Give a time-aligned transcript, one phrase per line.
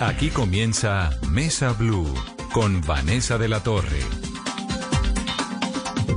[0.00, 2.12] Aquí comienza Mesa Blue
[2.54, 4.00] con Vanessa de la Torre.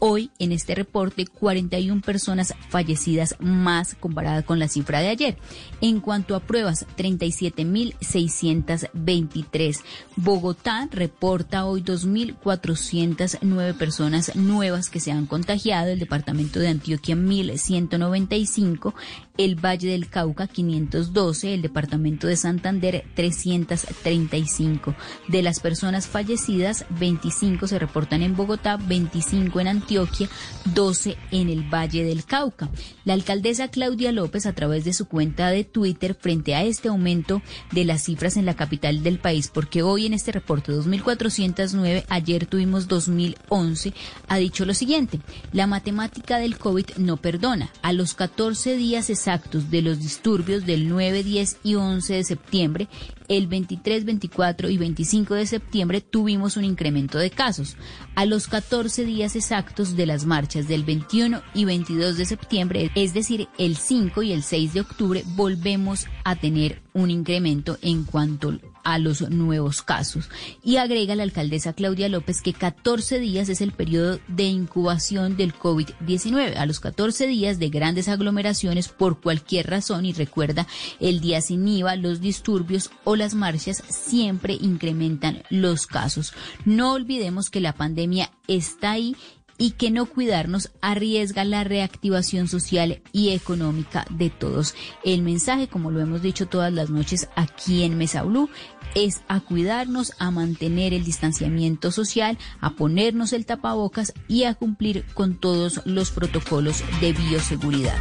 [0.02, 5.38] Hoy, en este reporte, 41 personas fallecidas más comparada con la cifra de ayer.
[5.82, 9.82] En cuanto a pruebas, 37.623.
[10.16, 15.90] Bogotá reporta hoy 2.409 personas nuevas que se han contagiado.
[15.90, 18.94] El departamento de Antioquia, 1.195
[19.40, 24.94] el Valle del Cauca 512, el Departamento de Santander 335.
[25.30, 30.28] De las personas fallecidas, 25 se reportan en Bogotá, 25 en Antioquia,
[30.74, 32.70] 12 en el Valle del Cauca.
[33.06, 37.42] La alcaldesa Claudia López, a través de su cuenta de Twitter, frente a este aumento
[37.72, 42.46] de las cifras en la capital del país, porque hoy en este reporte 2.409, ayer
[42.46, 43.94] tuvimos 2.011,
[44.28, 45.22] ha dicho lo siguiente,
[45.54, 47.70] la matemática del COVID no perdona.
[47.82, 52.88] A los 14 días actos de los disturbios del 9, 10 y 11 de septiembre,
[53.30, 57.78] el 23, 24 y 25 de septiembre tuvimos un incremento de casos.
[58.16, 63.14] A los 14 días exactos de las marchas del 21 y 22 de septiembre, es
[63.14, 68.60] decir, el 5 y el 6 de octubre, volvemos a tener un incremento en cuanto
[68.94, 70.30] a los nuevos casos.
[70.64, 75.54] Y agrega la alcaldesa Claudia López que 14 días es el periodo de incubación del
[75.54, 76.56] COVID-19.
[76.58, 80.68] A los 14 días de grandes aglomeraciones por cualquier razón, y recuerda,
[81.00, 86.34] el día sin IVA, los disturbios o las marchas siempre incrementan los casos.
[86.66, 89.16] No olvidemos que la pandemia está ahí
[89.60, 94.74] y que no cuidarnos arriesga la reactivación social y económica de todos.
[95.04, 98.50] El mensaje, como lo hemos dicho todas las noches aquí en Mesa Blue,
[98.96, 105.06] es a cuidarnos, a mantener el distanciamiento social, a ponernos el tapabocas y a cumplir
[105.14, 107.98] con todos los protocolos de bioseguridad.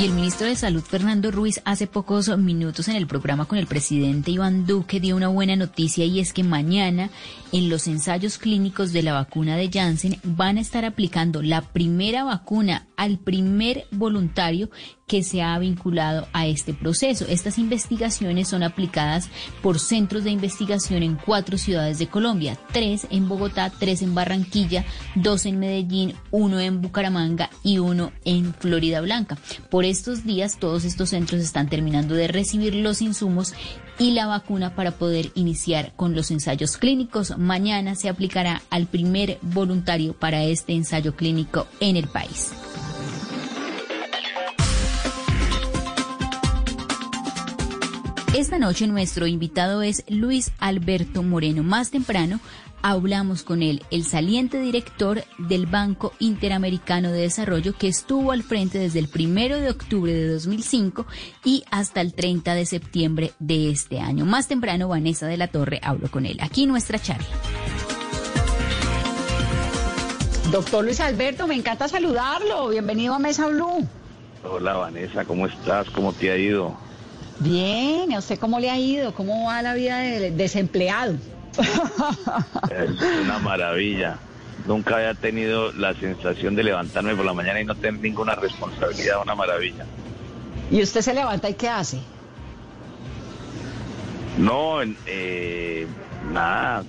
[0.00, 3.66] Y el ministro de Salud, Fernando Ruiz, hace pocos minutos en el programa con el
[3.66, 7.10] presidente Iván Duque dio una buena noticia y es que mañana
[7.52, 12.24] en los ensayos clínicos de la vacuna de Janssen van a estar aplicando la primera
[12.24, 14.70] vacuna al primer voluntario
[15.10, 17.26] que se ha vinculado a este proceso.
[17.28, 19.28] Estas investigaciones son aplicadas
[19.60, 24.84] por centros de investigación en cuatro ciudades de Colombia, tres en Bogotá, tres en Barranquilla,
[25.16, 29.36] dos en Medellín, uno en Bucaramanga y uno en Florida Blanca.
[29.68, 33.52] Por estos días todos estos centros están terminando de recibir los insumos
[33.98, 37.36] y la vacuna para poder iniciar con los ensayos clínicos.
[37.36, 42.52] Mañana se aplicará al primer voluntario para este ensayo clínico en el país.
[48.34, 51.64] Esta noche nuestro invitado es Luis Alberto Moreno.
[51.64, 52.38] Más temprano
[52.80, 58.78] hablamos con él, el saliente director del Banco Interamericano de Desarrollo que estuvo al frente
[58.78, 61.06] desde el primero de octubre de 2005
[61.44, 64.24] y hasta el 30 de septiembre de este año.
[64.26, 66.38] Más temprano Vanessa de la Torre habló con él.
[66.40, 67.26] Aquí nuestra charla.
[70.52, 72.68] Doctor Luis Alberto, me encanta saludarlo.
[72.68, 73.88] Bienvenido a Mesa Blue.
[74.48, 75.90] Hola Vanessa, ¿cómo estás?
[75.90, 76.89] ¿Cómo te ha ido?
[77.40, 79.14] Bien, ¿a usted cómo le ha ido?
[79.14, 81.14] ¿Cómo va la vida de desempleado?
[82.70, 82.90] Es
[83.22, 84.18] una maravilla.
[84.66, 89.22] Nunca había tenido la sensación de levantarme por la mañana y no tener ninguna responsabilidad,
[89.22, 89.86] una maravilla.
[90.70, 91.98] ¿Y usted se levanta y qué hace?
[94.38, 95.86] No, eh,
[96.32, 96.84] nada,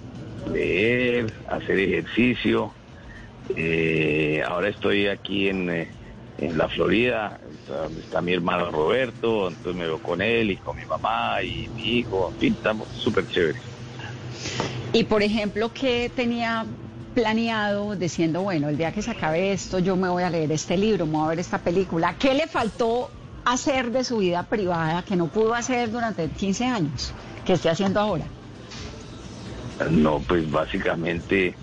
[0.52, 2.74] leer, hacer ejercicio.
[3.56, 5.88] Eh, ahora estoy aquí en, eh,
[6.42, 7.40] en la Florida,
[8.00, 12.00] está mi hermano Roberto, entonces me veo con él y con mi mamá y mi
[12.00, 13.62] hijo, en fin, estamos súper chéveres.
[14.92, 16.66] Y por ejemplo, ¿qué tenía
[17.14, 20.78] planeado diciendo, bueno, el día que se acabe esto, yo me voy a leer este
[20.78, 22.16] libro, me voy a ver esta película?
[22.18, 23.12] ¿Qué le faltó
[23.46, 27.14] hacer de su vida privada que no pudo hacer durante 15 años,
[27.46, 28.26] que esté haciendo ahora?
[29.92, 31.56] No, pues básicamente,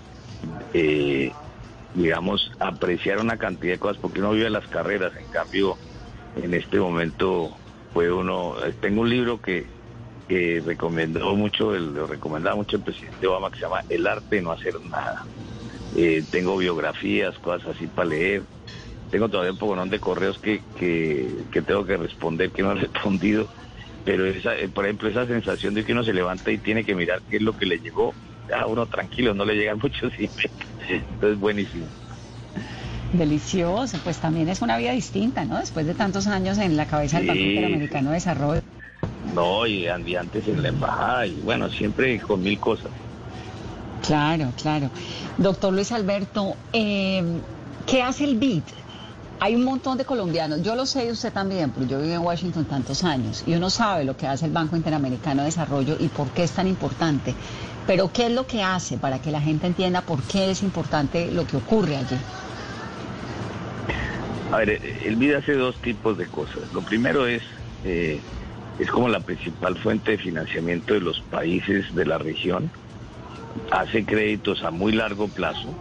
[0.73, 1.33] eh,
[1.93, 5.77] digamos, apreciar una cantidad de cosas, porque uno vive las carreras, en cambio,
[6.35, 7.57] en este momento,
[7.93, 9.67] fue uno, tengo un libro que,
[10.27, 14.37] que recomendó mucho, el, lo recomendaba mucho el presidente Obama, que se llama El arte
[14.37, 15.25] de no hacer nada.
[15.95, 18.43] Eh, tengo biografías, cosas así para leer.
[19.09, 22.75] Tengo todavía un poco de correos que, que, que tengo que responder, que no he
[22.81, 23.49] respondido
[24.03, 26.95] pero esa, eh, por ejemplo esa sensación de que uno se levanta y tiene que
[26.95, 28.15] mirar qué es lo que le llegó,
[28.55, 31.85] a uno tranquilo, no le llegan muchos entonces buenísimo.
[33.13, 35.59] Delicioso, pues también es una vida distinta, ¿no?
[35.59, 38.61] Después de tantos años en la cabeza del Banco Interamericano de Desarrollo.
[39.33, 42.91] No, y antes en la embajada, y bueno, siempre con mil cosas.
[44.05, 44.89] Claro, claro.
[45.37, 47.23] Doctor Luis Alberto, eh,
[47.85, 48.63] ¿qué hace el BID?
[49.41, 52.21] Hay un montón de colombianos, yo lo sé y usted también, porque yo vivo en
[52.21, 56.09] Washington tantos años y uno sabe lo que hace el Banco Interamericano de Desarrollo y
[56.09, 57.33] por qué es tan importante.
[57.89, 61.31] Pero ¿qué es lo que hace para que la gente entienda por qué es importante
[61.31, 62.17] lo que ocurre allí?
[64.51, 66.71] A ver, el BID hace dos tipos de cosas.
[66.71, 67.41] Lo primero es,
[67.83, 68.19] eh,
[68.77, 72.69] es como la principal fuente de financiamiento de los países de la región.
[73.71, 75.73] Hace créditos a muy largo plazo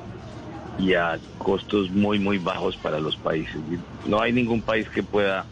[0.79, 3.61] y a costos muy, muy bajos para los países.
[4.07, 5.45] No hay ningún país que pueda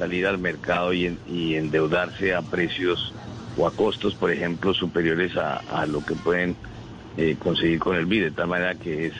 [0.00, 1.16] salir al mercado y,
[1.54, 3.14] endeudarse a precios
[3.56, 6.56] o a costos, por ejemplo, superiores a, lo que pueden
[7.16, 9.14] eh, conseguir con el BID, de tal manera que es,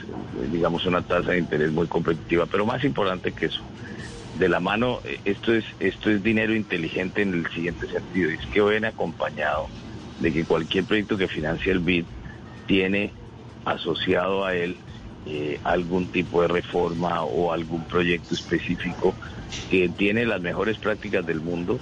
[0.50, 2.46] digamos, una tasa de interés muy competitiva.
[2.46, 3.62] Pero más importante que eso,
[4.34, 8.40] de la mano, eh, esto es, esto es dinero inteligente en el siguiente sentido, es
[8.46, 9.69] que viene acompañado
[10.19, 12.06] de que cualquier proyecto que financie el BID
[12.67, 13.12] tiene
[13.64, 14.79] asociado a él
[15.26, 19.14] eh, algún tipo de reforma o algún proyecto específico
[19.69, 21.81] que tiene las mejores prácticas del mundo,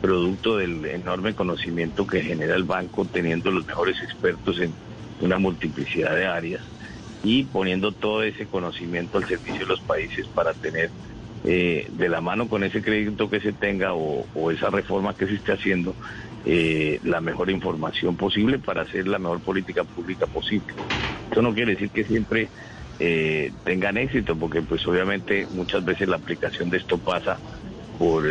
[0.00, 4.74] producto del enorme conocimiento que genera el banco, teniendo los mejores expertos en
[5.20, 6.62] una multiplicidad de áreas
[7.22, 10.92] y poniendo todo ese conocimiento al servicio de los países para tener
[11.44, 15.34] eh, de la mano con ese crédito que se tenga o, esa reforma que se
[15.34, 15.96] esté haciendo
[16.44, 20.74] eh, la mejor información posible para hacer la mejor política pública posible.
[21.30, 22.50] Eso no quiere decir que siempre
[22.98, 27.40] eh, tengan éxito, porque pues obviamente muchas veces la aplicación de esto pasa
[27.96, 28.26] por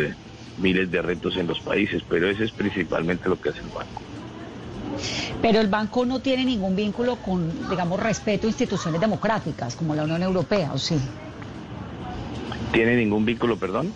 [0.58, 4.02] miles de retos en los países, pero eso es principalmente lo que hace el banco.
[5.40, 10.04] Pero el banco no tiene ningún vínculo con, digamos, respeto a instituciones democráticas como la
[10.04, 10.98] Unión Europea, ¿o sí?
[12.72, 13.92] ¿Tiene ningún vínculo, perdón?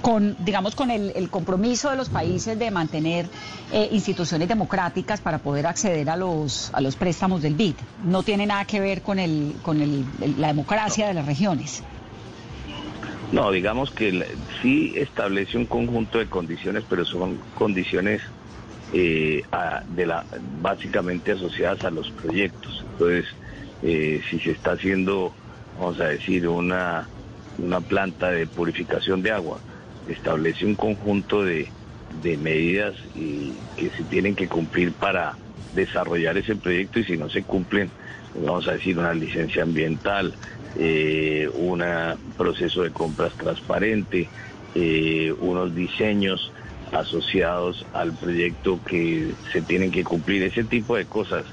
[0.00, 3.28] con, digamos, con el, compromiso de los países de mantener
[3.72, 7.74] eh, instituciones democráticas para poder acceder a los, a los préstamos del BID.
[8.04, 10.04] No tiene nada que ver con, el, con el,
[10.38, 11.82] la democracia de las regiones.
[13.32, 18.20] No, digamos que sí establece un conjunto de condiciones, pero son condiciones
[18.92, 19.42] eh,
[19.88, 20.26] de la,
[20.60, 22.84] básicamente asociadas a los proyectos.
[22.92, 23.26] Entonces,
[23.82, 25.32] eh, si se está haciendo,
[25.78, 27.08] vamos a decir, una,
[27.58, 29.60] una planta de purificación de agua,
[30.08, 31.70] establece un conjunto de,
[32.22, 35.36] medidas y que se tienen que cumplir para
[35.74, 37.92] desarrollar ese proyecto y si no se cumplen,
[38.34, 40.36] vamos a decir, una licencia ambiental,
[40.76, 41.84] eh, un
[42.36, 44.28] proceso de compras transparente,
[44.74, 46.52] eh, unos diseños
[46.92, 50.42] asociados al proyecto que se tienen que cumplir.
[50.42, 51.44] Ese tipo de cosas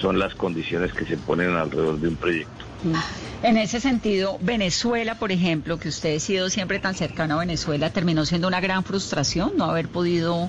[0.00, 2.64] son las condiciones que se ponen alrededor de un proyecto.
[3.42, 7.90] En ese sentido, Venezuela, por ejemplo, que usted ha sido siempre tan cercano a Venezuela,
[7.90, 10.48] terminó siendo una gran frustración no haber podido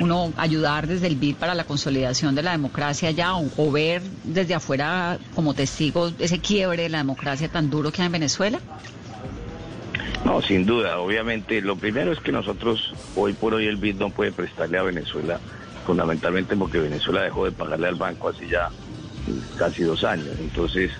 [0.00, 4.54] uno ayudar desde el BID para la consolidación de la democracia ya o, ver desde
[4.54, 8.60] afuera como testigo ese quiebre de la democracia tan duro que hay en Venezuela?
[10.24, 10.98] No, sin duda.
[10.98, 14.82] Obviamente, lo primero es que nosotros, hoy por hoy, el BID no puede prestarle a
[14.82, 15.38] Venezuela,
[15.86, 18.70] fundamentalmente porque Venezuela dejó de pagarle al banco hace ya
[19.56, 20.34] casi dos años.
[20.40, 20.90] Entonces,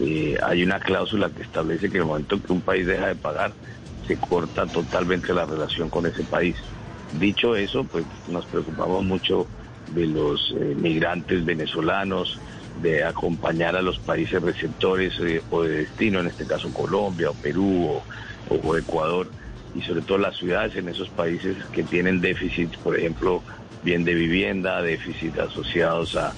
[0.00, 3.16] eh, hay una cláusula que establece que en el momento que un país deja de
[3.16, 3.52] pagar,
[4.06, 6.56] se corta totalmente la relación con ese país.
[7.18, 9.46] Dicho eso, pues nos preocupamos mucho
[9.94, 12.38] de los eh, migrantes venezolanos,
[12.80, 17.34] de acompañar a los países receptores eh, o de destino, en este caso Colombia o
[17.34, 18.00] Perú
[18.48, 19.28] o, Ecuador,
[19.74, 23.42] y sobre todo las ciudades en esos países que tienen déficits, por ejemplo,
[23.84, 26.32] bien de vivienda, déficits asociados a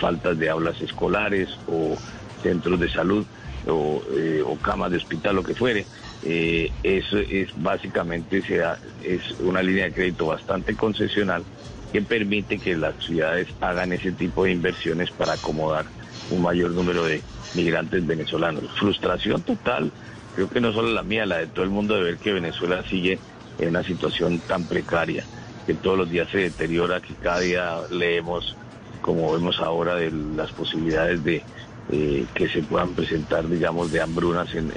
[0.00, 1.96] faltas de aulas escolares o
[2.42, 3.26] centros de salud
[3.66, 5.86] o, eh, camas de hospital, lo que fuere.
[6.26, 11.44] Eh, eso es básicamente sea, es una línea de crédito bastante concesional
[11.92, 15.86] que permite que las ciudades hagan ese tipo de inversiones para acomodar
[16.30, 18.64] un mayor número de migrantes venezolanos.
[18.78, 19.92] Frustración total,
[20.34, 22.82] creo que no solo la mía, la de todo el mundo de ver que Venezuela
[22.88, 23.20] sigue
[23.58, 25.26] en una situación tan precaria,
[25.66, 28.56] que todos los días se deteriora, que cada día leemos,
[29.02, 31.44] como vemos ahora, de las posibilidades de
[31.90, 34.70] eh, que se puedan presentar, digamos, de hambrunas en,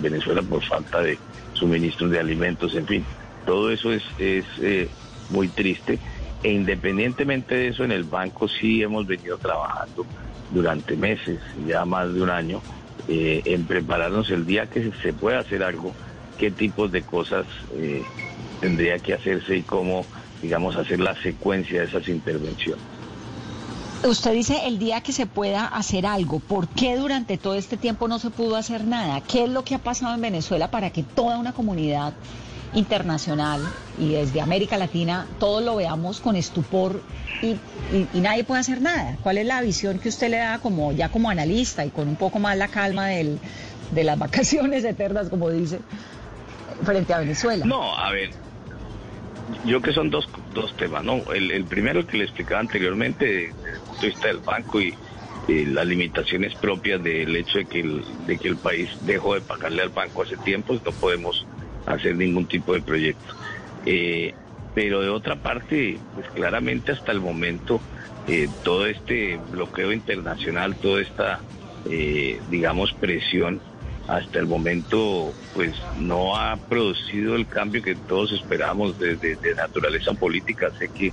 [0.00, 1.18] Venezuela por falta de
[1.54, 3.04] suministros de alimentos, en fin.
[3.44, 4.88] Todo eso es, es eh,
[5.30, 5.98] muy triste.
[6.44, 10.06] E independientemente de eso, en el banco sí hemos venido trabajando
[10.52, 12.62] durante meses, ya más de un año,
[13.08, 15.92] eh, en prepararnos el día que se pueda hacer algo,
[16.38, 17.46] qué tipos de cosas
[18.60, 20.06] tendría que hacerse y cómo,
[20.40, 22.91] digamos, hacer la secuencia de esas intervenciones.
[24.04, 26.40] Usted dice el día que se pueda hacer algo.
[26.40, 29.20] ¿Por qué durante todo este tiempo no se pudo hacer nada?
[29.20, 32.12] ¿Qué es lo que ha pasado en Venezuela para que toda una comunidad
[32.74, 33.60] internacional
[33.98, 37.00] y desde América Latina todos lo veamos con estupor
[37.42, 37.56] y,
[38.18, 39.18] nadie puede hacer nada?
[39.22, 42.16] ¿Cuál es la visión que usted le da como ya como analista y con un
[42.16, 43.38] poco más la calma de
[44.04, 45.78] las vacaciones eternas, como dice,
[46.84, 47.64] frente a Venezuela?
[47.64, 48.30] No, a ver,
[49.64, 51.32] yo creo que son dos, dos temas, ¿no?
[51.32, 53.52] El, primero que le explicaba anteriormente, el
[54.10, 54.94] punto de del banco y,
[55.48, 59.82] las limitaciones propias del hecho de que el, de que el país dejó de pagarle
[59.82, 61.44] al banco hace tiempo, no podemos
[61.84, 63.34] hacer ningún tipo de proyecto.
[63.84, 64.34] Eh,
[64.72, 67.80] pero de otra parte, pues claramente hasta el momento,
[68.28, 71.40] eh, todo este bloqueo internacional, toda esta,
[71.90, 73.60] eh, digamos, presión,
[74.08, 80.12] hasta el momento pues no ha producido el cambio que todos esperamos desde de, naturaleza
[80.14, 80.70] política.
[80.78, 81.12] Sé que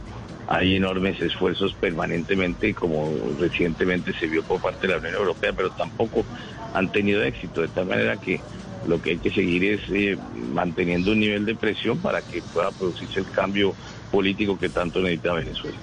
[0.51, 5.69] hay enormes esfuerzos permanentemente, como recientemente se vio por parte de la Unión Europea, pero
[5.69, 6.25] tampoco
[6.73, 8.41] han tenido éxito, de tal manera que
[8.87, 10.17] lo que hay que seguir es eh,
[10.51, 13.75] manteniendo un nivel de presión para que pueda producirse el cambio
[14.11, 15.77] político que tanto necesita Venezuela.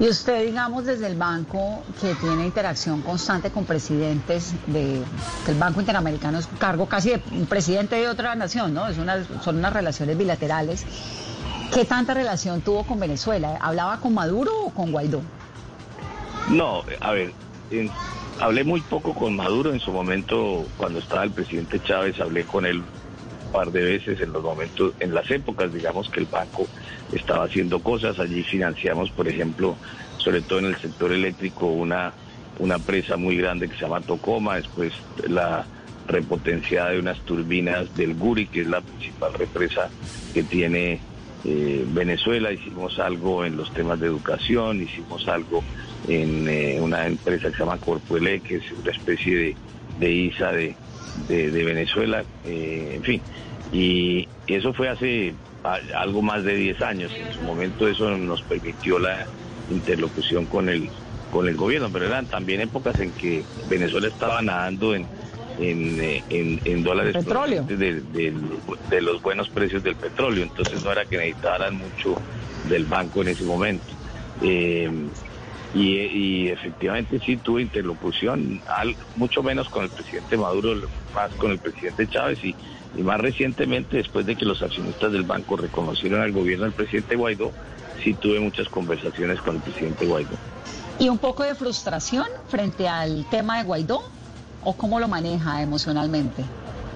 [0.00, 5.02] Y usted, digamos, desde el banco que tiene interacción constante con presidentes de
[5.46, 8.86] el Banco Interamericano es cargo casi de presidente de otra nación, ¿no?
[8.94, 10.86] Son unas relaciones bilaterales.
[11.72, 13.58] ¿Qué tanta relación tuvo con Venezuela?
[13.60, 15.22] ¿Hablaba con Maduro o con Guaidó?
[16.48, 17.32] No, a ver,
[18.40, 22.64] hablé muy poco con Maduro en su momento cuando estaba el presidente Chávez, hablé con
[22.64, 26.66] él un par de veces en los momentos, en las épocas, digamos, que el banco
[27.12, 28.18] estaba haciendo cosas.
[28.18, 29.76] Allí financiamos, por ejemplo,
[30.16, 32.12] sobre todo en el sector eléctrico, una,
[32.58, 34.92] una presa muy grande que se llama Tocoma, después
[35.28, 35.66] la
[36.06, 39.90] repotenciada de unas turbinas del Guri, que es la principal represa
[40.32, 41.00] que tiene
[41.44, 42.52] eh, Venezuela.
[42.52, 45.62] Hicimos algo en los temas de educación, hicimos algo
[46.06, 49.56] en eh, una empresa que se llama Corpuele, que es una especie
[49.98, 50.76] de, ISA de,
[51.28, 53.22] de, Venezuela, eh, en fin.
[53.72, 55.34] Y eso fue hace
[55.94, 57.12] algo más de 10 años.
[57.14, 59.26] En su momento eso nos permitió la
[59.70, 60.88] interlocución con el,
[61.30, 65.06] con el gobierno, pero eran también épocas en que Venezuela estaba nadando en,
[65.58, 67.64] en, en, dólares petróleo.
[67.64, 72.16] De, de, los buenos precios del petróleo, entonces no era que necesitaran mucho
[72.68, 73.86] del banco en ese momento.
[74.42, 74.90] Eh,
[75.74, 78.60] y, efectivamente sí tuve interlocución,
[79.16, 82.54] mucho menos con el presidente Maduro, más con el presidente Chávez y,
[82.96, 87.16] y más recientemente, después de que los accionistas del banco reconocieron al gobierno del presidente
[87.16, 87.52] Guaidó,
[88.02, 90.36] sí tuve muchas conversaciones con el presidente Guaidó.
[90.98, 94.02] ¿Y un poco de frustración frente al tema de Guaidó?
[94.62, 96.44] ¿O cómo lo maneja emocionalmente?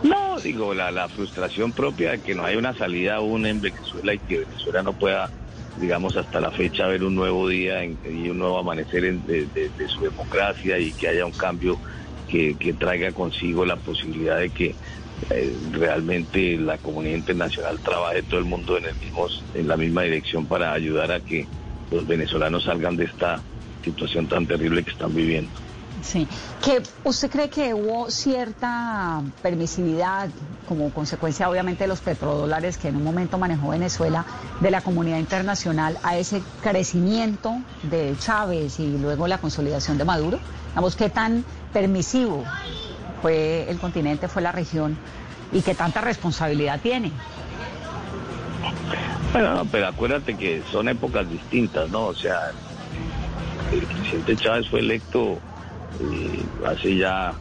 [0.03, 4.15] No, digo, la, la frustración propia de que no hay una salida aún en Venezuela
[4.15, 5.31] y que Venezuela no pueda
[5.77, 10.79] digamos, hasta la fecha ver un nuevo día y un nuevo amanecer de, su democracia
[10.79, 11.79] y que haya un cambio
[12.29, 14.75] que, traiga consigo la posibilidad de que
[15.31, 20.03] eh, realmente la comunidad internacional trabaje todo el mundo en, el mismo, en la misma
[20.03, 21.47] dirección para ayudar a que
[21.91, 23.43] los venezolanos salgan de esta
[23.85, 25.53] situación tan terrible que están viviendo.
[26.03, 26.27] Sí.
[26.63, 30.29] ¿Que ¿Usted cree que hubo cierta permisividad
[30.69, 34.25] como consecuencia obviamente de los petrodólares que en un momento manejó Venezuela
[34.61, 40.39] de la comunidad internacional a ese crecimiento de Chávez y luego la consolidación de Maduro?
[40.75, 42.45] Vamos, ¿qué tan permisivo
[43.23, 44.99] fue el continente, fue la región
[45.53, 47.13] y qué tanta responsabilidad tiene?
[49.33, 52.07] Bueno, pero acuérdate que son épocas distintas, ¿no?
[52.07, 52.51] O sea,
[53.73, 55.39] el presidente Chávez fue electo
[56.01, 57.35] eh, hace ya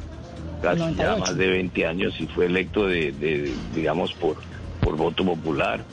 [0.61, 4.37] casi ya más de 20 años y fue electo de, digamos, por,
[4.81, 5.83] por voto popular.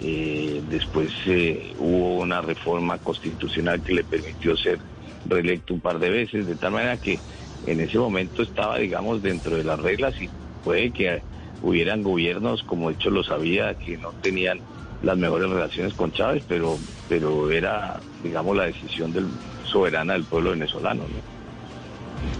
[0.00, 4.78] Eh, después eh, hubo una reforma constitucional que le permitió ser
[5.26, 7.18] reelecto un par de veces, de tal manera que
[7.66, 10.28] en ese momento estaba, digamos, dentro de las reglas y
[10.64, 11.22] puede que
[11.62, 14.60] hubieran gobiernos, como de hecho lo sabía, que no tenían
[15.02, 19.26] las mejores relaciones con Chávez, pero, pero era, digamos, la decisión del
[19.64, 21.04] soberana del pueblo venezolano.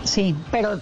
[0.05, 0.81] Sí, pero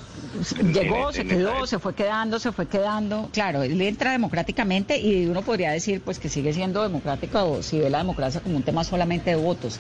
[0.73, 3.29] llegó, se quedó, se fue quedando, se fue quedando.
[3.33, 7.79] Claro, él entra democráticamente y uno podría decir pues que sigue siendo democrático o si
[7.79, 9.79] ve la democracia como un tema solamente de votos.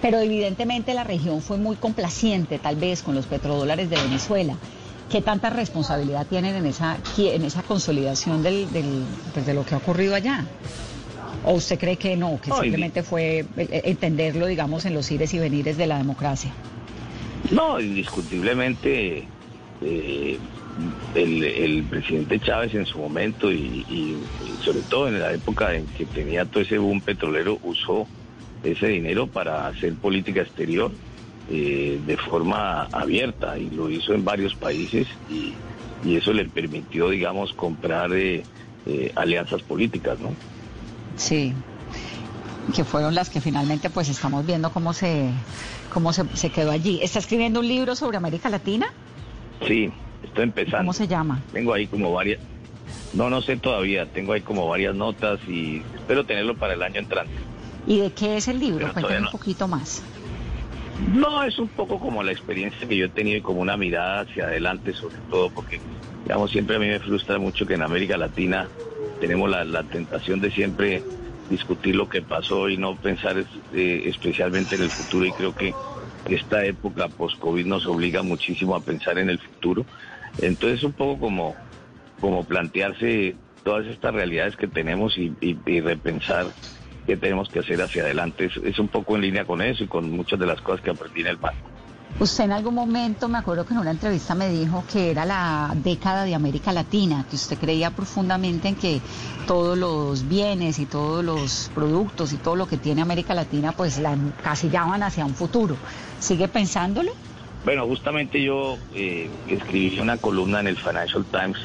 [0.00, 4.56] Pero evidentemente la región fue muy complaciente tal vez con los petrodólares de Venezuela.
[5.10, 9.74] ¿Qué tanta responsabilidad tienen en esa, en esa consolidación del, del, pues, de lo que
[9.74, 10.44] ha ocurrido allá?
[11.44, 15.32] ¿O usted cree que no, que simplemente fue eh, eh, entenderlo, digamos, en los ires
[15.32, 16.50] y venires de la democracia?
[17.50, 19.24] No, indiscutiblemente
[19.82, 20.38] eh,
[21.14, 24.16] el, presidente Chávez en su momento y,
[24.62, 28.06] sobre todo en la época en que tenía todo ese boom petrolero usó
[28.64, 30.90] ese dinero para hacer política exterior
[31.50, 35.54] eh, de forma abierta y lo hizo en varios países y,
[36.04, 38.44] eso le permitió, digamos, comprar eh,
[39.16, 40.36] alianzas políticas, ¿no?
[41.16, 41.52] Sí,
[42.74, 45.30] que fueron las que finalmente pues estamos viendo cómo se
[45.92, 47.00] cómo se, se quedó allí.
[47.02, 48.92] ¿Está escribiendo un libro sobre América Latina?
[49.66, 49.90] Sí,
[50.22, 50.78] estoy empezando.
[50.78, 51.42] ¿Cómo se llama?
[51.52, 52.40] Tengo ahí como varias...
[53.14, 54.06] No, no sé todavía.
[54.06, 57.32] Tengo ahí como varias notas y espero tenerlo para el año entrante.
[57.86, 58.92] ¿Y de qué es el libro?
[58.92, 60.02] Cuéntame un poquito más.
[61.12, 64.20] No, es un poco como la experiencia que yo he tenido y como una mirada
[64.20, 65.78] hacia adelante, sobre todo porque,
[66.24, 68.66] digamos, siempre a mí me frustra mucho que en América Latina
[69.20, 71.02] tenemos la, la tentación de siempre
[71.48, 73.36] discutir lo que pasó y no pensar
[73.74, 75.74] eh, especialmente en el futuro y creo que
[76.28, 79.86] esta época post-COVID nos obliga muchísimo a pensar en el futuro.
[80.38, 81.56] Entonces un poco como,
[82.20, 85.34] como plantearse todas estas realidades que tenemos y,
[85.80, 86.46] repensar
[87.06, 88.48] qué tenemos que hacer hacia adelante.
[88.64, 91.20] Es, un poco en línea con eso y con muchas de las cosas que aprendí
[91.20, 91.75] en el banco.
[92.18, 95.74] Usted en algún momento, me acuerdo que en una entrevista me dijo que era la
[95.74, 99.02] década de América Latina, que usted creía profundamente en que
[99.46, 103.98] todos los bienes y todos los productos y todo lo que tiene América Latina pues
[103.98, 105.76] la encasillaban hacia un futuro.
[106.18, 107.12] ¿Sigue pensándolo?
[107.66, 111.58] Bueno, justamente yo eh, escribí una columna en el Financial Times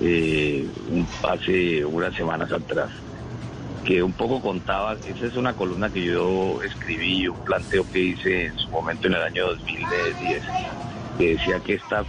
[0.00, 0.66] eh,
[1.22, 2.90] hace unas semanas atrás
[3.84, 8.46] que un poco contaba, esa es una columna que yo escribí, un planteo que hice
[8.46, 10.42] en su momento en el año 2010,
[11.18, 12.04] que decía que esta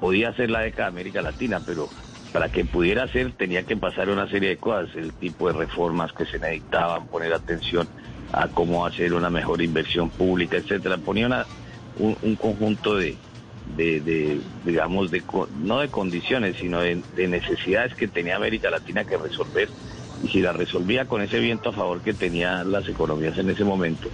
[0.00, 1.88] podía ser la década de América Latina, pero
[2.32, 6.12] para que pudiera ser tenía que pasar una serie de cosas, el tipo de reformas
[6.12, 7.88] que se necesitaban, poner atención
[8.32, 10.98] a cómo hacer una mejor inversión pública, etcétera.
[10.98, 11.46] Ponía
[11.98, 13.16] un, conjunto de,
[13.76, 15.22] de, digamos, de,
[15.62, 19.68] no de condiciones, sino de, necesidades que tenía América Latina que resolver.
[20.22, 23.64] Y si la resolvía con ese viento a favor que tenían las economías en ese
[23.64, 24.08] momento,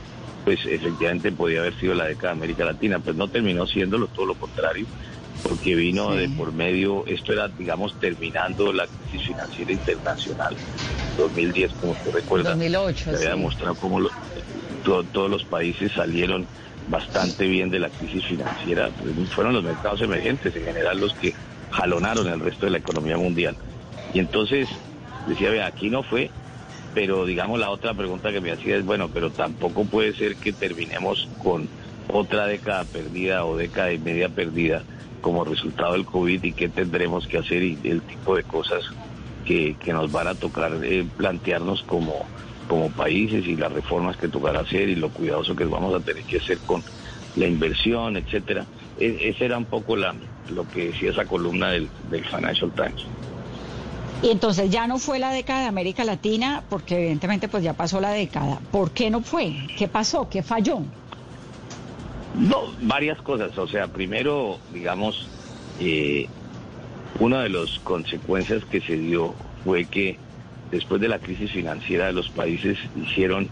[0.44, 4.26] pues efectivamente podía haber sido la década de América Latina, pues no terminó siéndolo, todo
[4.26, 4.86] lo contrario,
[5.42, 10.56] porque vino de por medio, esto era, digamos, terminando la crisis financiera internacional,
[11.16, 12.50] 2010, como usted recuerda.
[12.50, 14.00] 2008, se había demostrado cómo
[14.84, 16.46] todos los países salieron
[16.88, 18.90] bastante bien de la crisis financiera.
[19.34, 21.34] Fueron los mercados emergentes en general los que
[21.70, 23.56] jalonaron el resto de la economía mundial.
[24.12, 24.68] Y entonces
[25.26, 26.30] decía, vea, aquí no fue,
[26.94, 30.52] pero digamos la otra pregunta que me hacía es, bueno, pero tampoco puede ser que
[30.52, 31.68] terminemos con
[32.08, 34.82] otra década perdida o década y media perdida
[35.20, 38.84] como resultado del COVID y qué tendremos que hacer y el tipo de cosas
[39.44, 42.24] que, nos van a tocar eh, plantearnos como,
[42.68, 46.22] como países y las reformas que tocará hacer y lo cuidadoso que vamos a tener
[46.24, 46.82] que hacer con
[47.36, 48.64] la inversión, etcétera.
[48.98, 50.14] E, ese era un poco la,
[50.54, 53.06] lo que decía esa columna del, del Financial Times.
[54.22, 58.00] Y entonces ya no fue la década de América Latina, porque evidentemente pues ya pasó
[58.00, 58.60] la década.
[58.70, 59.54] ¿Por qué no fue?
[59.78, 60.28] ¿Qué pasó?
[60.28, 60.82] ¿Qué falló?
[62.38, 63.56] No, varias cosas.
[63.56, 65.26] O sea, primero, digamos,
[65.80, 66.28] eh,
[67.18, 70.18] una de las consecuencias que se dio fue que
[70.70, 73.48] después de la crisis financiera los países hicieron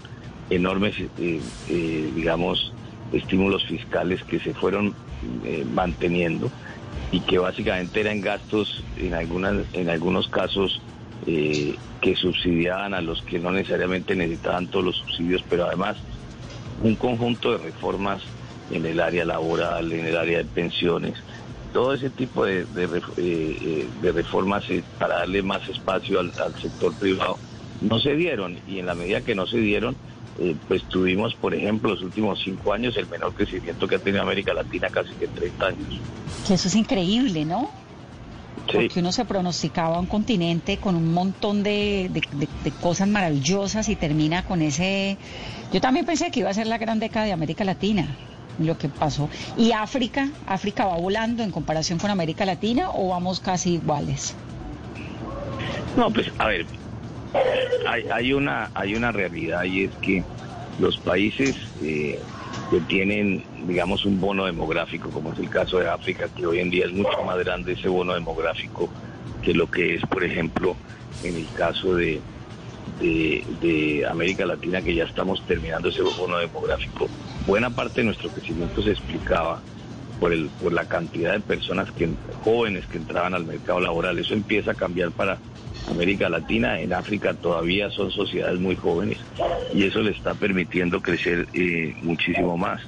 [0.50, 2.74] enormes, eh, eh, digamos,
[3.12, 4.94] estímulos fiscales que se fueron
[5.74, 6.50] manteniendo
[7.10, 10.80] y que básicamente eran gastos en algunas en algunos casos
[11.24, 15.98] que subsidiaban a los que no necesariamente necesitaban todos los subsidios, pero además
[16.82, 18.22] un conjunto de reformas
[18.70, 21.14] en el área laboral, en el área de pensiones,
[21.72, 22.84] todo ese tipo de, de,
[23.16, 27.38] eh, eh, reformas eh, para darle más espacio al, sector privado
[27.80, 29.96] no se dieron y en la medida que no se dieron,
[30.68, 34.55] pues tuvimos, por ejemplo, los últimos cinco años el menor crecimiento que ha tenido América
[34.55, 35.88] Latina casi que 30 años.
[36.46, 37.70] Que eso es increíble, ¿no?
[38.72, 44.44] Porque uno se pronosticaba un continente con un montón de, de, cosas maravillosas y termina
[44.44, 45.16] con ese...
[45.72, 48.14] Yo también pensé que iba a ser la gran década de América Latina
[48.59, 49.29] lo que pasó.
[49.57, 50.29] ¿Y África?
[50.46, 54.35] ¿África va volando en comparación con América Latina o vamos casi iguales?
[55.96, 56.66] No, pues a ver,
[57.86, 60.24] hay, hay, una, hay una realidad y es que
[60.78, 62.18] los países eh,
[62.70, 66.70] que tienen, digamos, un bono demográfico, como es el caso de África, que hoy en
[66.70, 68.88] día es mucho más grande ese bono demográfico
[69.42, 70.76] que lo que es, por ejemplo,
[71.22, 72.20] en el caso de,
[73.00, 77.08] de, América Latina, que ya estamos terminando ese bono demográfico.
[77.46, 79.60] Buena parte de nuestro crecimiento se explicaba
[80.20, 82.08] por, el, por la cantidad de personas que,
[82.44, 84.18] jóvenes que entraban al mercado laboral.
[84.18, 85.38] Eso empieza a cambiar para
[85.88, 86.81] América Latina.
[86.81, 89.18] En África todavía son sociedades muy jóvenes
[89.72, 92.81] y eso le está permitiendo crecer eh, muchísimo más.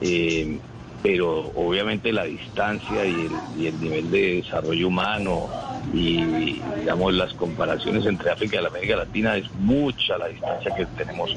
[0.00, 0.58] Eh,
[1.02, 5.48] pero obviamente la distancia y el, y el nivel de desarrollo humano,
[5.92, 10.86] y digamos las comparaciones entre África y la América Latina es mucha la distancia que
[10.86, 11.34] tenemos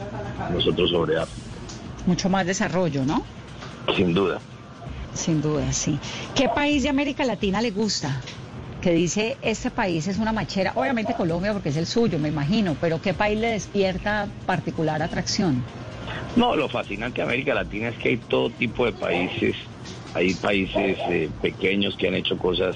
[0.54, 1.48] nosotros sobre África.
[2.06, 3.24] Mucho más desarrollo, ¿no?
[3.96, 4.39] Sin duda.
[5.13, 5.98] Sin duda, sí.
[6.36, 8.22] ¿Qué país de América Latina le gusta?
[8.86, 12.78] Que dice, este país es una machera, obviamente Colombia porque es el suyo, me imagino,
[12.80, 15.63] pero ¿qué país le despierta particular atracción?
[16.36, 19.56] No, lo fascinante de América Latina es que hay todo tipo de países,
[20.13, 22.76] hay países eh, pequeños que han hecho cosas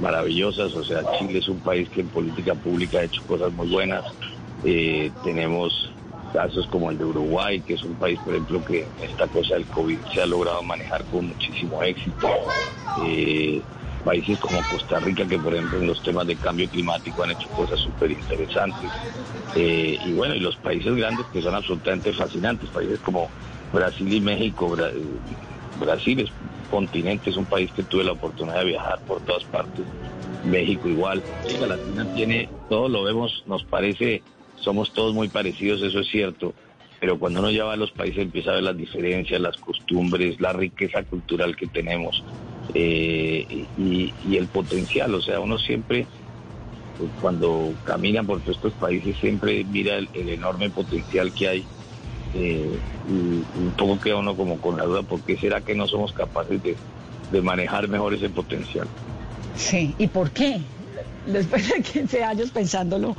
[0.00, 3.68] maravillosas, o sea, Chile es un país que en política pública ha hecho cosas muy
[3.68, 4.04] buenas.
[4.64, 5.92] Eh, tenemos
[6.32, 9.66] casos como el de Uruguay, que es un país, por ejemplo, que esta cosa del
[9.66, 12.26] COVID se ha logrado manejar con muchísimo éxito.
[13.04, 13.60] Eh,
[14.04, 17.48] países como Costa Rica, que por ejemplo en los temas de cambio climático han hecho
[17.50, 18.90] cosas súper interesantes.
[19.54, 23.28] Eh, y bueno, y los países grandes que son absolutamente fascinantes, países como
[23.72, 24.76] Brasil y México.
[25.80, 26.30] Brasil es
[26.70, 29.84] continente, es un país que tuve la oportunidad de viajar por todas partes.
[30.44, 31.22] México igual.
[31.60, 34.22] La Latina tiene, todo lo vemos, nos parece,
[34.56, 36.54] somos todos muy parecidos, eso es cierto,
[36.98, 40.40] pero cuando uno ya va a los países empieza a ver las diferencias, las costumbres,
[40.40, 42.22] la riqueza cultural que tenemos
[42.74, 46.06] eh, y, el potencial, o sea, uno siempre
[46.98, 51.64] pues, cuando camina por todos estos países siempre mira el enorme potencial que hay
[52.34, 53.12] eh, y,
[53.58, 56.60] un poco queda uno como con la duda, ¿por qué será que no somos capaces
[56.62, 56.76] de,
[57.42, 58.86] manejar mejor ese potencial?
[59.56, 60.60] Sí, ¿y por qué?
[61.26, 63.16] Después de 15 años pensándolo,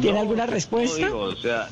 [0.00, 1.00] ¿tiene alguna respuesta?
[1.00, 1.68] No, digo, o sea,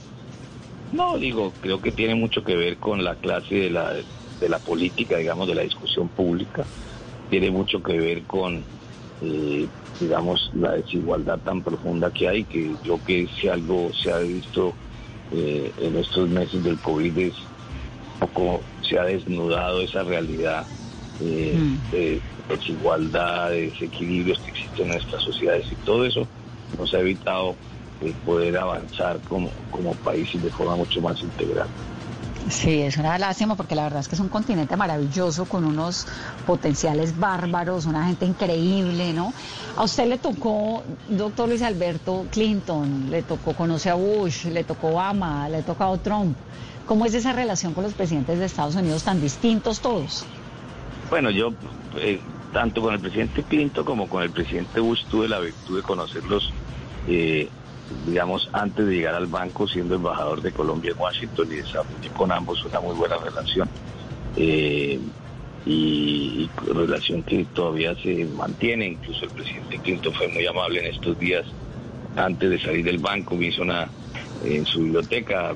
[0.92, 3.92] no, digo, creo que tiene mucho que ver con la clase de la,
[4.40, 6.64] de la política, digamos, de la discusión pública.
[7.34, 8.62] Tiene mucho que ver con,
[9.20, 9.66] eh,
[9.98, 14.72] digamos, la desigualdad tan profunda que hay, que yo que si algo se ha visto
[15.32, 17.34] eh, en estos meses del COVID es
[18.20, 20.64] poco se ha desnudado esa realidad
[21.20, 21.90] eh, mm.
[21.90, 26.28] de desigualdad, de desequilibrios que existen en nuestras sociedades y todo eso
[26.78, 27.56] nos ha evitado
[28.00, 31.66] eh, poder avanzar como, como país y de forma mucho más integral.
[32.48, 36.06] Sí, es una lástima porque la verdad es que es un continente maravilloso con unos
[36.46, 39.32] potenciales bárbaros, una gente increíble, ¿no?
[39.76, 44.88] A usted le tocó, doctor Luis Alberto Clinton, le tocó, conoce a Bush, le tocó
[44.88, 46.36] Obama, le tocó a Trump.
[46.86, 50.26] ¿Cómo es esa relación con los presidentes de Estados Unidos tan distintos todos?
[51.08, 51.54] Bueno, yo
[51.96, 52.20] eh,
[52.52, 56.52] tanto con el presidente Clinton como con el presidente Bush tuve la virtud de conocerlos.
[57.08, 57.48] Eh,
[58.06, 62.32] digamos, antes de llegar al banco, siendo embajador de Colombia en Washington y desarrollé con
[62.32, 63.68] ambos una muy buena relación.
[64.36, 64.98] Eh,
[65.66, 71.18] y, relación que todavía se mantiene, incluso el presidente Clinton fue muy amable en estos
[71.18, 71.46] días,
[72.16, 73.88] antes de salir del banco, me hizo una,
[74.44, 75.54] en su biblioteca,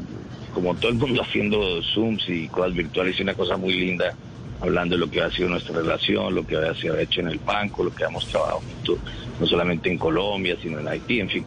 [0.55, 4.15] como todo el mundo haciendo Zooms y cosas virtuales, y una cosa muy linda,
[4.61, 7.39] hablando de lo que ha sido nuestra relación, lo que se ha hecho en el
[7.39, 8.99] banco, lo que hemos trabajado juntos
[9.39, 11.45] no solamente en Colombia, sino en Haití, en fin.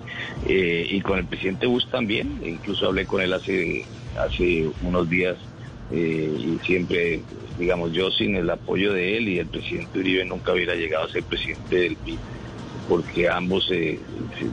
[0.48, 3.86] Eh, y con el presidente Bush también, incluso hablé con él hace,
[4.18, 5.36] hace unos días
[5.92, 7.22] eh, y siempre,
[7.60, 11.10] digamos, yo sin el apoyo de él y el presidente Uribe nunca hubiera llegado a
[11.10, 12.20] ser presidente del PIB,
[12.88, 14.00] porque ambos, eh,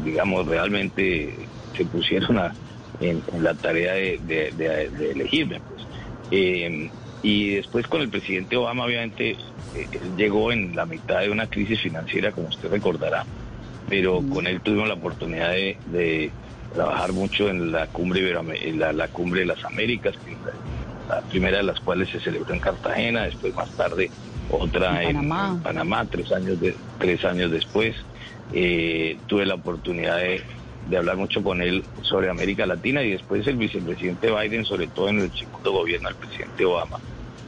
[0.05, 1.35] digamos, realmente
[1.77, 2.41] se pusieron
[3.01, 4.53] en, la tarea de,
[5.13, 5.61] elegirme.
[5.61, 5.87] Pues.
[7.23, 9.37] Y después con el presidente Obama, obviamente,
[9.75, 13.25] eh, llegó en la mitad de una crisis financiera, como usted recordará,
[13.89, 16.31] pero con él tuvimos la oportunidad de,
[16.75, 18.35] trabajar mucho en la cumbre,
[18.75, 20.15] la, la cumbre de las Américas,
[21.09, 24.11] la, primera de las cuales se celebró en Cartagena, después más tarde
[24.51, 25.29] otra en,
[25.63, 26.07] Panamá.
[26.11, 27.97] tres años, de, tres años después.
[28.53, 30.43] Eh, tuve la oportunidad de,
[30.89, 35.09] de, hablar mucho con él sobre América Latina y después el vicepresidente Biden, sobre todo
[35.09, 36.99] en el segundo gobierno del presidente Obama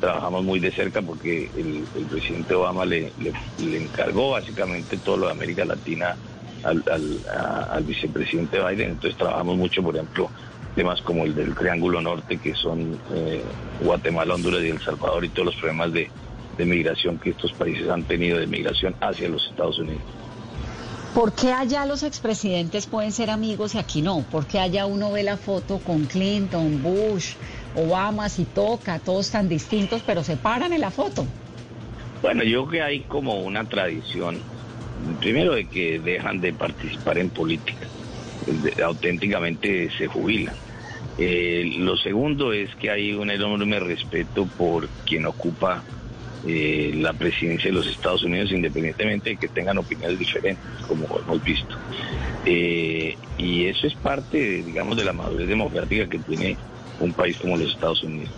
[0.00, 3.12] trabajamos muy de cerca porque el, presidente Obama le,
[3.58, 6.16] encargó básicamente todo lo de América Latina
[6.64, 10.30] al, vicepresidente Biden, entonces trabajamos mucho, por ejemplo,
[10.74, 13.42] temas como el del Triángulo Norte, que son eh,
[13.82, 16.10] Guatemala, Honduras y El Salvador, y todos los problemas de,
[16.58, 20.02] migración que estos países han tenido de migración hacia los Estados Unidos.
[21.14, 24.24] ¿Por qué allá los expresidentes pueden ser amigos y aquí no?
[24.30, 27.34] ¿Por qué allá uno ve la foto con Clinton, Bush,
[27.74, 31.26] Obama, si toca, todos tan distintos, pero se paran en la foto?
[32.22, 34.38] Bueno, yo creo que hay como una tradición,
[35.18, 37.88] primero de que dejan de participar en política,
[38.84, 40.54] auténticamente se jubilan.
[41.18, 45.82] Eh, lo segundo es que hay un enorme respeto por quien ocupa
[46.46, 51.42] eh, la presidencia de los Estados Unidos, independientemente de que tengan opiniones diferentes, como hemos
[51.42, 51.76] visto.
[52.46, 56.56] Eh, y eso es parte, digamos, de la madurez democrática que tiene
[56.98, 58.30] un país como los Estados Unidos.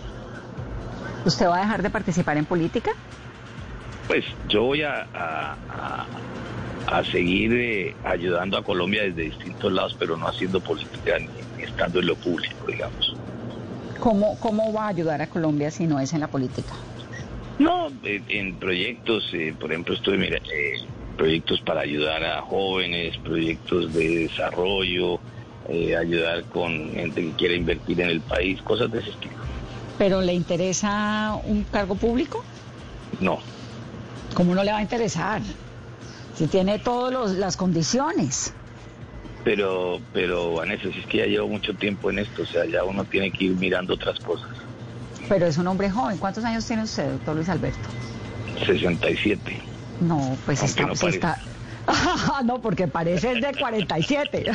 [1.25, 2.91] ¿Usted va a dejar de participar en política?
[4.07, 10.27] Pues yo voy a, a, seguir eh, ayudando a Colombia desde distintos lados, pero no
[10.27, 13.15] haciendo política ni, estando en lo público, digamos.
[13.99, 16.73] ¿Cómo, ¿Cómo va a ayudar a Colombia si no es en la política?
[17.59, 20.85] No, en, proyectos, eh, por ejemplo, estoy mira, eh,
[21.17, 25.19] proyectos para ayudar a jóvenes, proyectos de desarrollo,
[25.69, 29.35] eh, ayudar con gente que quiere invertir en el país, cosas de ese estilo.
[29.97, 32.43] ¿Pero le interesa un cargo público?
[33.19, 33.39] No.
[34.33, 35.41] ¿Cómo no le va a interesar?
[36.35, 38.53] Si tiene todas las condiciones.
[39.43, 42.83] Pero, pero Vanessa, si es que ya llevo mucho tiempo en esto, o sea, ya
[42.83, 44.49] uno tiene que ir mirando otras cosas.
[45.33, 46.19] Pero es un hombre joven.
[46.19, 47.89] ¿Cuántos años tiene usted, doctor Luis Alberto?
[48.67, 49.59] 67.
[50.01, 51.41] No, pues está, no, está...
[52.45, 54.43] no, porque parece de 47.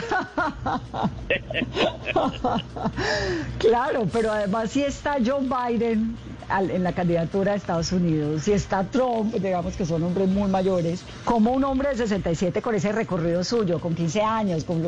[3.58, 6.16] claro, pero además si está Joe Biden
[6.48, 11.02] en la candidatura de Estados Unidos, si está Trump, digamos que son hombres muy mayores,
[11.24, 14.80] como un hombre de 67 con ese recorrido suyo, con 15 años, con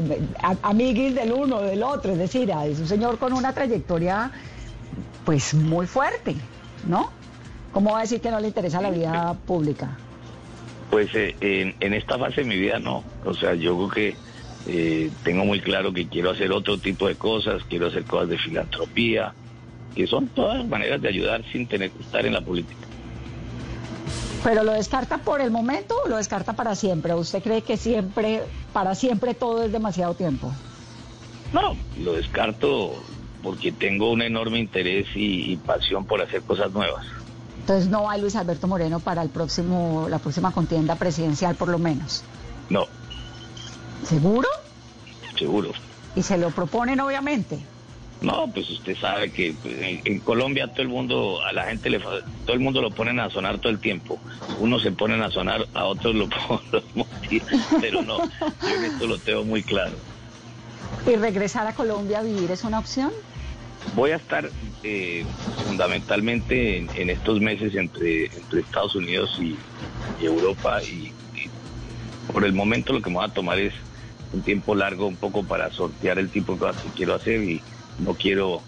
[0.63, 4.31] amiguis del uno, del otro, es decir, es un señor con una trayectoria
[5.31, 6.35] pues muy fuerte,
[6.89, 7.09] ¿no?
[7.71, 9.97] ¿Cómo va a decir que no le interesa la vida pública?
[10.91, 11.37] Pues eh,
[11.79, 13.05] en, esta fase de mi vida no.
[13.25, 14.17] O sea, yo creo que
[14.67, 18.39] eh, tengo muy claro que quiero hacer otro tipo de cosas, quiero hacer cosas de
[18.39, 19.33] filantropía,
[19.95, 22.89] que son todas maneras de ayudar sin tener que estar en la política.
[24.43, 27.15] ¿Pero lo descarta por el momento o lo descarta para siempre?
[27.15, 30.51] ¿Usted cree que siempre, para siempre todo es demasiado tiempo?
[31.53, 32.95] No, lo descarto
[33.43, 37.07] porque tengo un enorme interés y, pasión por hacer cosas nuevas.
[37.61, 41.79] Entonces no hay Luis Alberto Moreno para el próximo, la próxima contienda presidencial, por lo
[41.79, 42.25] menos.
[42.69, 42.87] No.
[44.05, 44.49] ¿Seguro?
[45.39, 45.73] Seguro.
[46.17, 47.59] ¿Y se lo proponen, obviamente?
[48.21, 51.99] No, pues usted sabe que pues, en, Colombia todo el mundo, a la gente le,
[51.99, 54.19] todo el mundo lo ponen a sonar todo el tiempo.
[54.59, 57.43] Unos se ponen a sonar, a otros lo, ponen,
[57.81, 59.97] pero no, yo esto lo tengo muy claro.
[61.07, 63.11] ¿Y regresar a Colombia a vivir es una opción?
[63.95, 64.51] Voy a estar
[64.83, 65.27] eh,
[65.65, 69.59] fundamentalmente en, estos meses entre, entre Estados Unidos y,
[70.23, 71.13] Europa y,
[72.31, 73.73] por el momento lo que me voy a tomar es
[74.35, 77.63] un tiempo largo un poco para sortear el tipo de cosas que quiero hacer y
[77.99, 78.63] no quiero,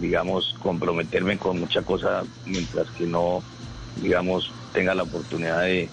[0.00, 3.42] digamos, comprometerme con mucha cosa mientras que no,
[4.02, 5.88] digamos, tenga la oportunidad de,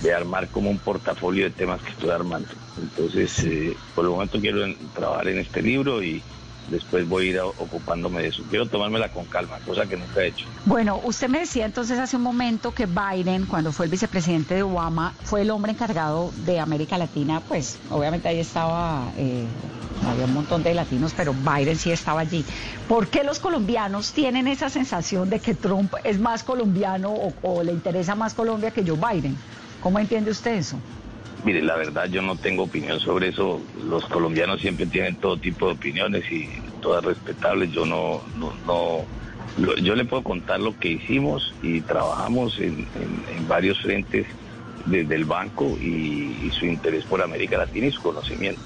[0.00, 2.48] de armar como un portafolio de temas que estoy armando.
[2.80, 6.22] Entonces, eh, por el momento quiero trabajar en este libro y
[6.70, 8.42] después voy a ir ocupándome de eso.
[8.48, 10.46] Quiero tomármela con calma, cosa que nunca he hecho.
[10.64, 14.62] Bueno, usted me decía entonces hace un momento que Biden, cuando fue el vicepresidente de
[14.62, 19.46] Obama, fue el hombre encargado de América Latina, pues obviamente ahí estaba, eh,
[20.06, 22.44] había un montón de latinos, pero Biden sí estaba allí.
[22.88, 27.72] ¿Por qué los colombianos tienen esa sensación de que Trump es más colombiano o, le
[27.72, 29.36] interesa más Colombia que Joe Biden?
[29.80, 30.78] ¿Cómo entiende usted eso?
[31.44, 33.60] Mire, la verdad yo no tengo opinión sobre eso.
[33.88, 36.48] Los colombianos siempre tienen todo tipo de opiniones y
[36.80, 37.70] todas respetables.
[37.70, 39.04] Yo no, no,
[39.80, 42.86] yo le puedo contar lo que hicimos y trabajamos en,
[43.46, 44.26] varios frentes
[44.86, 48.60] desde el banco y, su interés por América Latina y su conocimiento.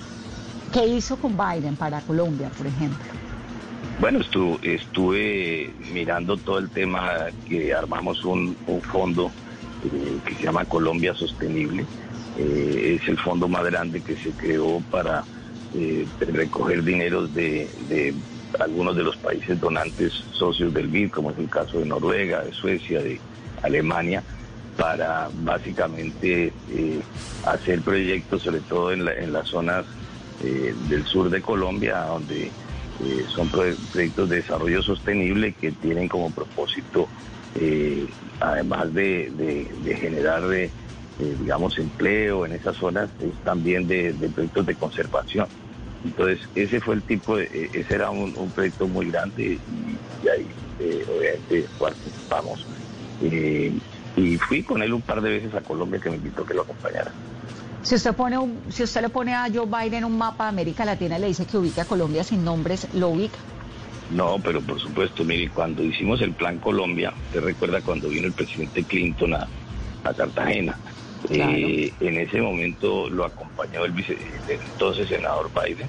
[0.73, 3.05] ¿Qué hizo con Biden para Colombia, por ejemplo?
[4.01, 4.21] Bueno,
[4.63, 9.31] estuve mirando todo el tema que armamos un, fondo
[9.85, 11.85] eh, que se llama Colombia Sostenible
[12.39, 15.25] eh, es el fondo más grande que se creó para
[15.75, 18.15] eh, recoger dineros de,
[18.59, 22.53] algunos de los países donantes socios del BID, como es el caso de Noruega, de
[22.53, 23.21] Suecia, de
[23.63, 24.23] Alemania,
[24.77, 27.01] para básicamente eh,
[27.45, 29.85] hacer proyectos, sobre todo en, las zonas
[30.41, 32.51] del sur de Colombia, donde
[33.29, 37.09] son proyectos de desarrollo sostenible que tienen como propósito,
[38.41, 39.31] además de,
[39.85, 40.43] de generar
[41.23, 45.47] eh, digamos, empleo en esas zonas, es también de, proyectos de conservación.
[46.05, 50.47] Entonces, ese fue el tipo, de, eh, ese era un, proyecto muy grande y, ahí
[50.81, 52.67] eh, obviamente participamos.
[53.21, 56.63] y fui con él un par de veces a Colombia que me invitó que lo
[56.63, 57.13] acompañara.
[57.83, 60.85] Si usted pone un- si usted le pone a Joe Biden un mapa de América
[60.85, 63.39] Latina y le dice que ubica a Colombia sin nombres, lo ubica.
[64.11, 68.33] No, pero por supuesto, mire, cuando hicimos el Plan Colombia, usted recuerda cuando vino el
[68.33, 69.49] presidente Clinton a,
[70.05, 70.77] a Cartagena.
[71.29, 71.53] Claro.
[71.57, 74.13] Eh, en ese momento lo acompañó el, vice,
[74.49, 75.89] el entonces senador Biden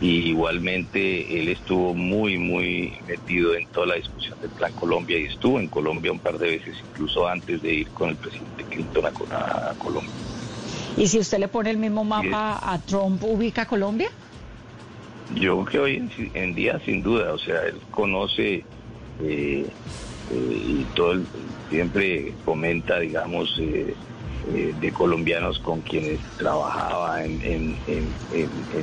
[0.00, 5.24] y igualmente él estuvo muy, muy metido en toda la discusión del Plan Colombia y
[5.24, 9.04] estuvo en Colombia un par de veces, incluso antes de ir con el presidente Clinton
[9.30, 10.12] a, a Colombia.
[10.98, 14.08] Y si usted le pone el mismo mapa a Trump, ubica Colombia.
[15.34, 18.64] Yo creo que hoy en, en día, sin duda, o sea, él conoce
[19.22, 19.66] eh,
[20.30, 21.26] eh, y todo el-
[21.70, 23.94] siempre comenta, digamos, eh,
[24.46, 27.76] eh, de colombianos con quienes trabajaba en,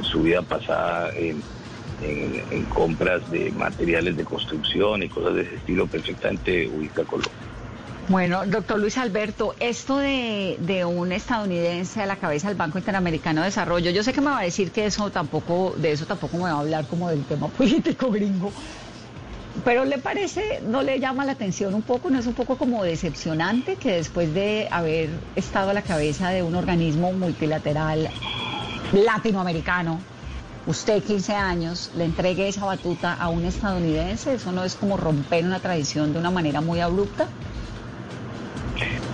[0.04, 6.68] su vida pasada en compras de materiales de construcción y cosas de ese estilo, perfectamente
[6.68, 7.32] ubica Colombia.
[8.10, 13.40] Bueno, doctor Luis Alberto, esto de, de un estadounidense a la cabeza del Banco Interamericano
[13.40, 16.36] de Desarrollo, yo sé que me va a decir que eso tampoco, de eso tampoco
[16.36, 18.52] me va a hablar como del tema político gringo,
[19.64, 22.84] pero ¿le parece, no le llama la atención un poco, no es un poco como
[22.84, 28.10] decepcionante que después de haber estado a la cabeza de un organismo multilateral
[28.94, 30.00] latinoamericano,
[30.66, 34.34] usted 15 años, le entregue esa batuta a un estadounidense?
[34.34, 37.28] ¿Eso no es como romper una tradición de una manera muy abrupta?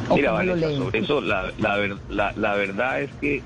[0.09, 1.77] ¿O Mira, Vanessa, sobre eso, la, la,
[2.09, 3.43] la- la verdad es que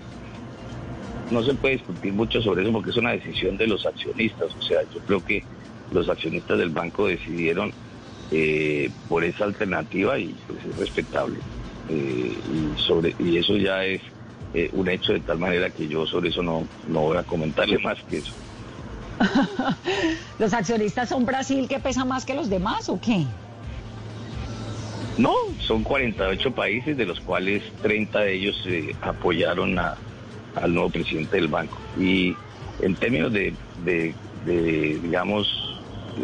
[1.31, 4.53] no se puede discutir mucho sobre eso porque es una decisión de los accionistas.
[4.57, 5.43] O sea, yo creo que
[5.93, 7.71] los accionistas del banco decidieron
[8.31, 11.39] eh, por esa alternativa y pues es respetable.
[11.89, 14.01] Eh, y, sobre, y eso ya es
[14.53, 17.77] eh, un hecho de tal manera que yo sobre eso no, no voy a comentarle
[17.79, 18.31] más que eso.
[20.39, 23.25] ¿Los accionistas son Brasil que pesa más que los demás o qué?
[25.17, 29.95] No, son 48 países, de los cuales 30 de ellos eh, apoyaron a-
[30.55, 31.77] al nuevo presidente del banco.
[31.99, 32.35] Y
[32.81, 33.53] en términos de,
[33.85, 35.47] de- de, digamos,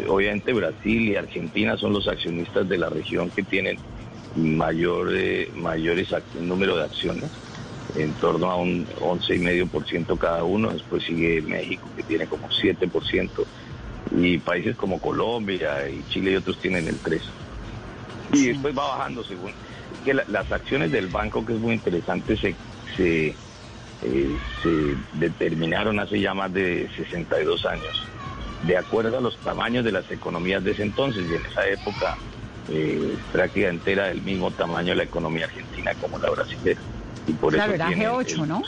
[0.08, 3.78] obviamente Brasil y Argentina son los accionistas de la región que tienen
[4.34, 7.30] mayor, eh, mayores número de acciones,
[7.94, 10.70] en torno a un 11,5% cada uno.
[10.70, 13.46] Después sigue México, que tiene como 7%.
[14.12, 17.20] Y países como Colombia y Chile y otros tienen el 3%.
[18.32, 19.54] Y después va bajando según.
[20.04, 22.56] Que la- las acciones del banco, que es muy interesante, se,
[22.96, 23.36] se,
[24.02, 28.08] eh, se determinaron hace ya más de 62 años,
[28.62, 31.24] de acuerdo a los tamaños de las economías de ese entonces.
[31.30, 32.16] Y en esa época
[32.68, 36.80] eh, prácticamente era del mismo tamaño la economía argentina como la brasileña.
[37.26, 38.62] Y por Claro, eso era tiene G8, el ¿no?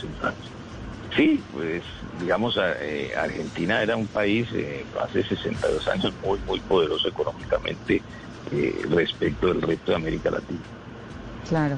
[1.15, 1.83] Sí, pues
[2.19, 8.01] digamos, eh, Argentina era un país eh, hace 62 años muy, muy poderoso económicamente
[8.51, 10.59] eh, respecto del resto de América Latina.
[11.47, 11.77] Claro.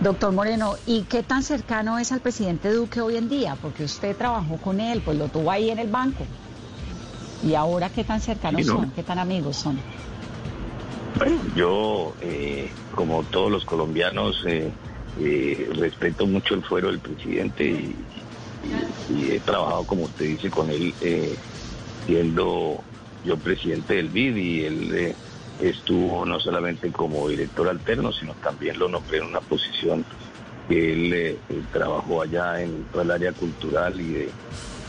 [0.00, 3.56] Doctor Moreno, ¿y qué tan cercano es al presidente Duque hoy en día?
[3.60, 6.26] Porque usted trabajó con él, pues lo tuvo ahí en el banco.
[7.42, 8.76] ¿Y ahora qué tan cercanos Sí, ¿no?
[8.76, 8.92] son?
[8.92, 9.80] ¿Qué tan amigos son?
[11.18, 14.72] Bueno, yo, eh, como todos los colombianos, eh,
[15.16, 18.06] eh, respeto mucho el fuero del presidente y,
[18.62, 21.38] y- y he trabajado, como usted dice, con él, eh,
[22.06, 22.84] siendo
[23.24, 25.16] yo presidente del BID y él eh,
[25.58, 30.04] estuvo no solamente como director alterno, sino también lo nombré en una posición
[30.68, 34.34] que él trabajó allá en todo el área cultural y, de,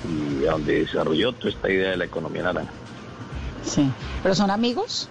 [0.07, 2.71] y a donde desarrolló toda esta idea de la economía naranja.
[3.63, 3.89] Sí.
[4.21, 5.09] ¿Pero son amigos?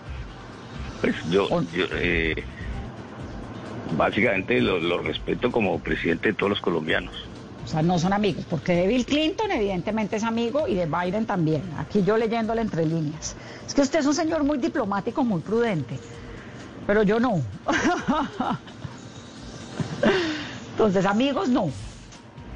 [1.01, 2.45] Pues yo, eh,
[3.97, 7.15] básicamente lo, lo respeto como presidente de todos los colombianos.
[7.65, 11.27] O sea, no son amigos, porque de Bill Clinton evidentemente es amigo y de Biden
[11.27, 11.63] también.
[11.79, 13.37] Aquí yo leyéndole entre líneas.
[13.67, 15.99] Es que usted es un señor muy diplomático, muy prudente,
[16.87, 17.41] pero yo no.
[20.73, 21.71] Entonces, amigos no.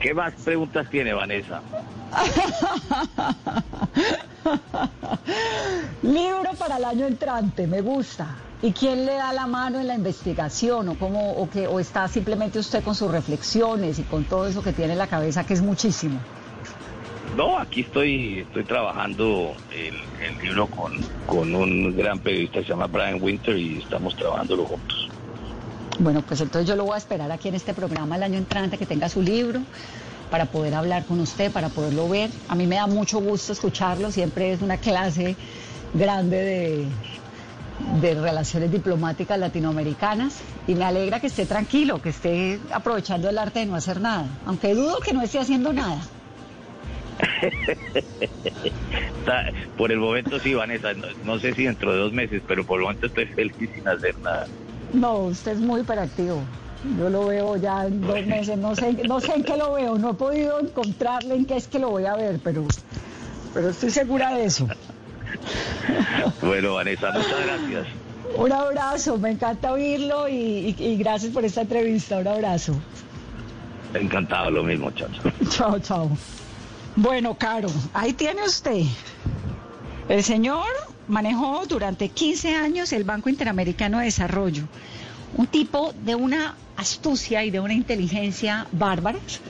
[0.00, 1.62] ¿Qué más preguntas tiene Vanessa?
[6.02, 8.36] Libro para el año entrante, me gusta.
[8.62, 10.88] ¿Y quién le da la mano en la investigación?
[10.88, 14.62] ¿O, cómo, o, que, ¿O está simplemente usted con sus reflexiones y con todo eso
[14.62, 16.18] que tiene en la cabeza, que es muchísimo?
[17.36, 22.70] No, aquí estoy, estoy trabajando el, el libro con, con un gran periodista que se
[22.70, 25.10] llama Brian Winter y estamos trabajándolo juntos.
[25.98, 28.78] Bueno, pues entonces yo lo voy a esperar aquí en este programa el año entrante
[28.78, 29.60] que tenga su libro
[30.30, 32.30] para poder hablar con usted, para poderlo ver.
[32.48, 35.36] A mí me da mucho gusto escucharlo, siempre es una clase
[35.94, 36.86] grande de,
[38.00, 43.60] de relaciones diplomáticas latinoamericanas y me alegra que esté tranquilo, que esté aprovechando el arte
[43.60, 46.00] de no hacer nada, aunque dudo que no esté haciendo nada.
[49.76, 52.78] Por el momento sí, Vanessa, no, no sé si dentro de dos meses, pero por
[52.78, 54.46] el momento estoy feliz sin hacer nada.
[54.92, 56.42] No, usted es muy hiperactivo.
[56.98, 59.98] Yo lo veo ya en dos meses, no sé, no sé en qué lo veo,
[59.98, 62.64] no he podido encontrarle en qué es que lo voy a ver, pero,
[63.52, 64.68] pero estoy segura de eso.
[66.42, 67.86] Bueno, Vanessa, muchas gracias.
[68.36, 72.74] Un abrazo, me encanta oírlo y, y- y gracias por esta entrevista, un abrazo.
[73.94, 75.08] Encantado, lo mismo, chao.
[75.22, 75.32] chao.
[75.50, 76.18] Chao, chao.
[76.96, 78.82] Bueno, Caro, ahí tiene usted.
[80.08, 80.64] El señor
[81.08, 84.64] manejó durante 15 años el Banco Interamericano de Desarrollo.
[85.34, 89.40] Un tipo de una astucia y de una inteligencia bárbaras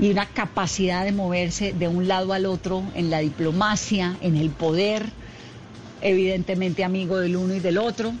[0.00, 4.50] y una capacidad de moverse de un lado al otro en la diplomacia, en el
[4.50, 5.06] poder,
[6.00, 8.12] evidentemente amigo del uno y del otro.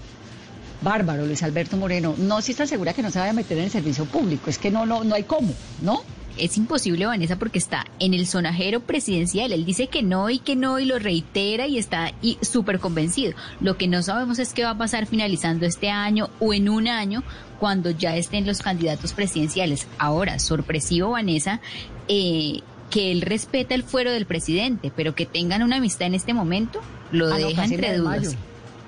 [0.82, 2.14] Bárbaro, Luis Alberto Moreno.
[2.16, 4.48] No, si está segura que no se vaya a meter en el servicio público.
[4.48, 6.02] Es que no, no, no hay cómo, ¿no?
[6.38, 9.52] Es imposible, Vanessa, porque está en el sonajero presidencial.
[9.52, 13.34] Él dice que no y que no y lo reitera y está y súper convencido.
[13.60, 16.88] Lo que no sabemos es qué va a pasar finalizando este año o en un
[16.88, 17.22] año
[17.58, 19.86] cuando ya estén los candidatos presidenciales.
[19.98, 21.60] Ahora, sorpresivo, Vanessa,
[22.08, 26.32] eh, que él respeta el fuero del presidente, pero que tengan una amistad en este
[26.32, 26.80] momento,
[27.12, 28.18] lo Ah, deja entre de dudas.
[28.18, 28.30] mayo.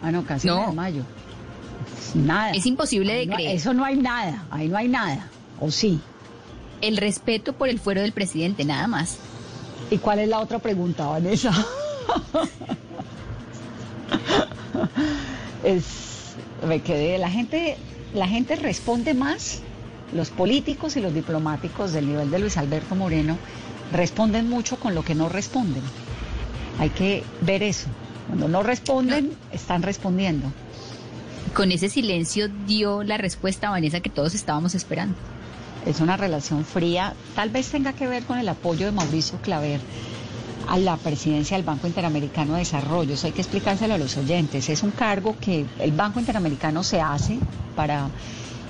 [0.02, 0.68] Ah, no, casi No.
[0.68, 1.02] de mayo.
[2.14, 2.50] Nada.
[2.52, 3.56] Es imposible de no- creer.
[3.56, 5.28] Eso no hay nada, ahí no hay nada.
[5.60, 6.00] ¿O sí?
[6.82, 9.16] El respeto por el fuero del presidente, nada más.
[9.90, 11.52] ¿Y cuál es la otra pregunta, Vanessa?
[15.64, 16.34] es,
[16.66, 17.76] me quedé, la gente,
[18.14, 19.60] la gente responde más,
[20.12, 23.38] los políticos y los diplomáticos del nivel de Luis Alberto Moreno
[23.92, 25.82] responden mucho con lo que no responden.
[26.78, 27.88] Hay que ver eso.
[28.26, 30.50] Cuando no responden, están respondiendo.
[31.54, 35.14] Con ese silencio dio la respuesta, Vanessa, que todos estábamos esperando.
[35.86, 39.80] Es una relación fría, tal vez tenga que ver con el apoyo de Mauricio Claver
[40.68, 43.14] a la presidencia del Banco Interamericano de Desarrollo.
[43.14, 44.68] Eso hay que explicárselo a los oyentes.
[44.68, 47.38] Es un cargo que el Banco Interamericano se hace
[47.74, 48.08] para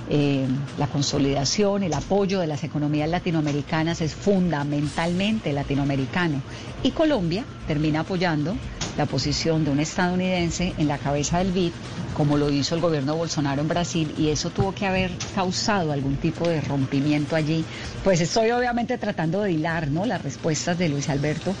[0.09, 0.45] eh,
[0.77, 6.41] la consolidación, el apoyo de las economías latinoamericanas es fundamentalmente latinoamericano.
[6.83, 8.55] Y Colombia termina apoyando
[8.97, 11.71] la posición de un estadounidense en la cabeza del BID,
[12.15, 16.17] como lo hizo el gobierno Bolsonaro en Brasil, y eso tuvo que haber causado algún
[16.17, 17.65] tipo de rompimiento allí.
[18.03, 20.05] Pues estoy obviamente tratando de hilar ¿no?
[20.05, 21.55] las respuestas de Luis Alberto,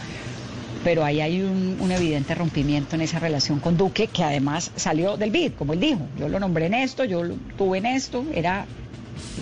[0.83, 5.17] pero ahí hay un, un evidente rompimiento en esa relación con Duque, que además salió
[5.17, 6.01] del BID, como él dijo.
[6.19, 8.65] Yo lo nombré en esto, yo lo tuve en esto, era,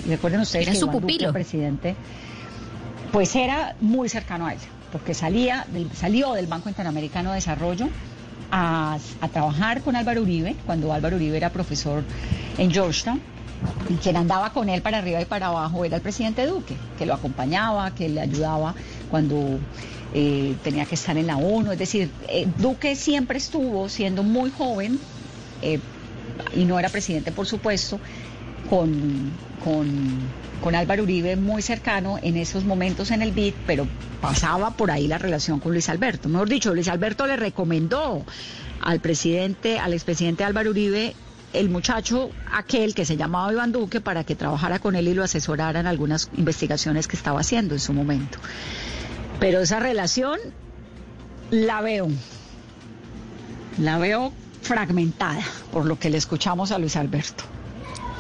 [0.08, 1.28] recuerden ustedes Era que su Iván Duque, pupilo.
[1.28, 1.96] el presidente,
[3.12, 4.60] pues era muy cercano a él,
[4.92, 7.88] porque salía del- salió del Banco Interamericano de Desarrollo
[8.52, 12.04] a, a trabajar con Álvaro Uribe, cuando Álvaro Uribe era profesor
[12.58, 13.22] en Georgetown,
[13.89, 17.06] y quien andaba con él para arriba y para abajo era el presidente Duque, que
[17.06, 18.74] lo acompañaba, que le ayudaba
[19.10, 19.60] cuando
[20.14, 21.72] eh, tenía que estar en la ONU.
[21.72, 25.00] Es decir, eh, Duque siempre estuvo siendo muy joven,
[25.62, 25.80] eh,
[26.56, 28.00] y no era presidente, por supuesto,
[28.72, 29.34] con,
[29.65, 30.17] con,
[30.63, 33.86] con Álvaro Uribe muy cercano en esos momentos en el BID, pero
[34.22, 36.30] pasaba por ahí la relación con Luis Alberto.
[36.30, 38.26] Mejor dicho, Luis Alberto le recomendó
[38.80, 41.13] al presidente, al expresidente Álvaro Uribe,
[41.51, 45.26] el muchacho aquel que se llamaba Iván Duque para que trabajara con él y lo
[45.26, 48.38] asesorara en algunas investigaciones que estaba haciendo en su momento.
[49.41, 50.39] Pero esa relación
[51.49, 52.07] la veo,
[53.78, 55.43] la veo fragmentada
[55.74, 57.43] por lo que le escuchamos a Luis Alberto.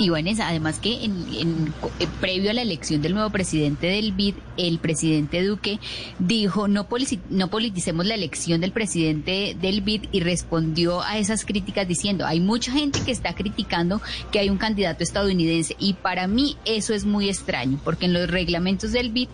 [0.01, 4.79] Y además que en, eh, previo a la elección del nuevo presidente del BID, el
[4.79, 5.79] presidente Duque
[6.17, 12.25] dijo no politicemos la elección del presidente del BID y respondió a esas críticas diciendo
[12.25, 16.95] hay mucha gente que está criticando que hay un candidato estadounidense y para mí eso
[16.95, 19.29] es muy extraño porque en los reglamentos del BID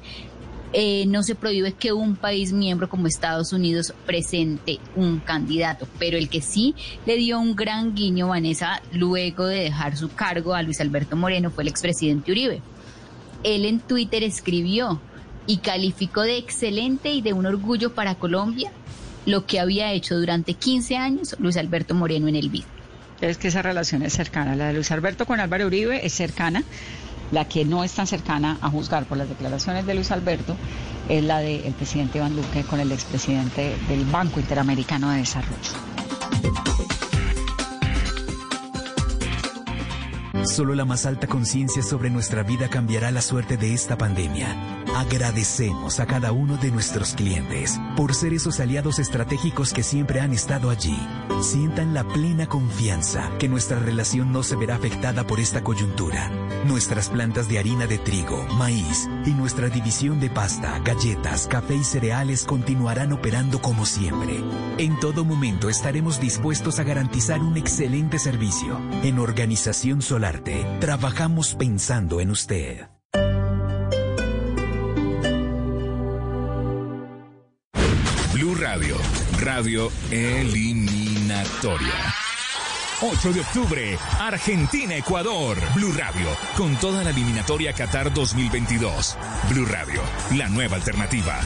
[0.74, 6.18] eh, no se prohíbe que un país miembro como Estados Unidos presente un candidato, pero
[6.18, 10.62] el que sí le dio un gran guiño, Vanessa, luego de dejar su cargo a
[10.64, 12.62] Luis Alberto Moreno fue el expresidente Uribe.
[13.44, 15.00] Él en Twitter escribió
[15.46, 18.72] y calificó de excelente y de un orgullo para Colombia
[19.26, 22.64] lo que había hecho durante 15 años Luis Alberto Moreno en el BID.
[23.22, 24.56] Es que esa relación es cercana.
[24.56, 26.64] La de Luis Alberto con Álvaro Uribe es cercana.
[27.32, 30.56] La que no es tan cercana a juzgar por las declaraciones de Luis Alberto
[31.10, 35.58] es la del presidente Iván Duque con el expresidente del Banco Interamericano de Desarrollo.
[40.46, 44.56] Solo la más alta conciencia sobre nuestra vida cambiará la suerte de esta pandemia.
[44.96, 50.34] Agradecemos a cada uno de nuestros clientes por ser esos aliados estratégicos que siempre han
[50.34, 50.98] estado allí
[51.42, 56.30] sientan la plena confianza que nuestra relación no se verá afectada por esta coyuntura.
[56.66, 61.84] Nuestras plantas de harina de trigo, maíz y nuestra división de pasta, galletas, café y
[61.84, 64.44] cereales continuarán operando como siempre.
[64.78, 68.80] En todo momento estaremos dispuestos a garantizar un excelente servicio.
[69.04, 72.88] En Organización Solarte, trabajamos pensando en usted.
[78.34, 78.96] Blue Radio,
[79.40, 79.92] radio
[81.28, 81.94] eliminatoria.
[83.02, 85.58] 8 de octubre, Argentina-Ecuador.
[85.76, 89.18] Blue Radio, con toda la eliminatoria Qatar 2022.
[89.50, 90.02] Blue Radio,
[90.36, 91.40] la nueva alternativa.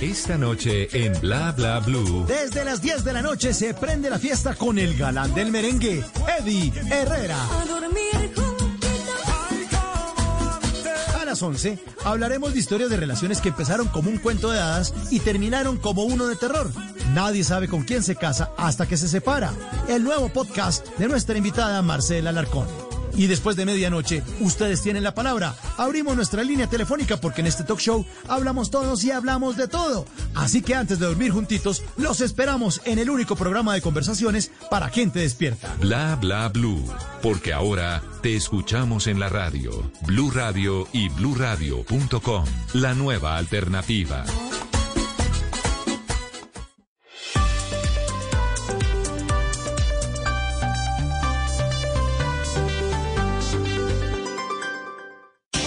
[0.00, 2.24] Esta noche en Bla Bla Blue.
[2.26, 6.04] Desde las 10 de la noche se prende la fiesta con el galán del merengue,
[6.38, 7.36] Eddie Herrera.
[7.42, 7.64] A
[11.36, 15.20] las 11 hablaremos de historias de relaciones que empezaron como un cuento de hadas y
[15.20, 16.70] terminaron como uno de terror.
[17.12, 19.52] Nadie sabe con quién se casa hasta que se separa.
[19.86, 22.85] El nuevo podcast de nuestra invitada Marcela Alarcón.
[23.16, 25.54] Y después de medianoche, ustedes tienen la palabra.
[25.76, 30.06] Abrimos nuestra línea telefónica porque en este talk show hablamos todos y hablamos de todo.
[30.34, 34.88] Así que antes de dormir juntitos, los esperamos en el único programa de conversaciones para
[34.88, 35.74] gente despierta.
[35.80, 36.84] Bla Bla Blue,
[37.22, 39.90] porque ahora te escuchamos en la radio.
[40.02, 42.44] Blue Radio y bluradio.com,
[42.74, 44.24] la nueva alternativa.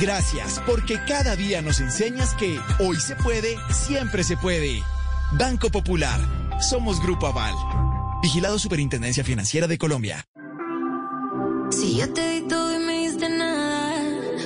[0.00, 4.82] Gracias, porque cada día nos enseñas que hoy se puede, siempre se puede.
[5.32, 6.20] Banco Popular.
[6.60, 7.54] Somos Grupo Aval.
[8.22, 10.26] Vigilado Superintendencia Financiera de Colombia.
[11.70, 13.94] Si yo te di todo y me diste nada,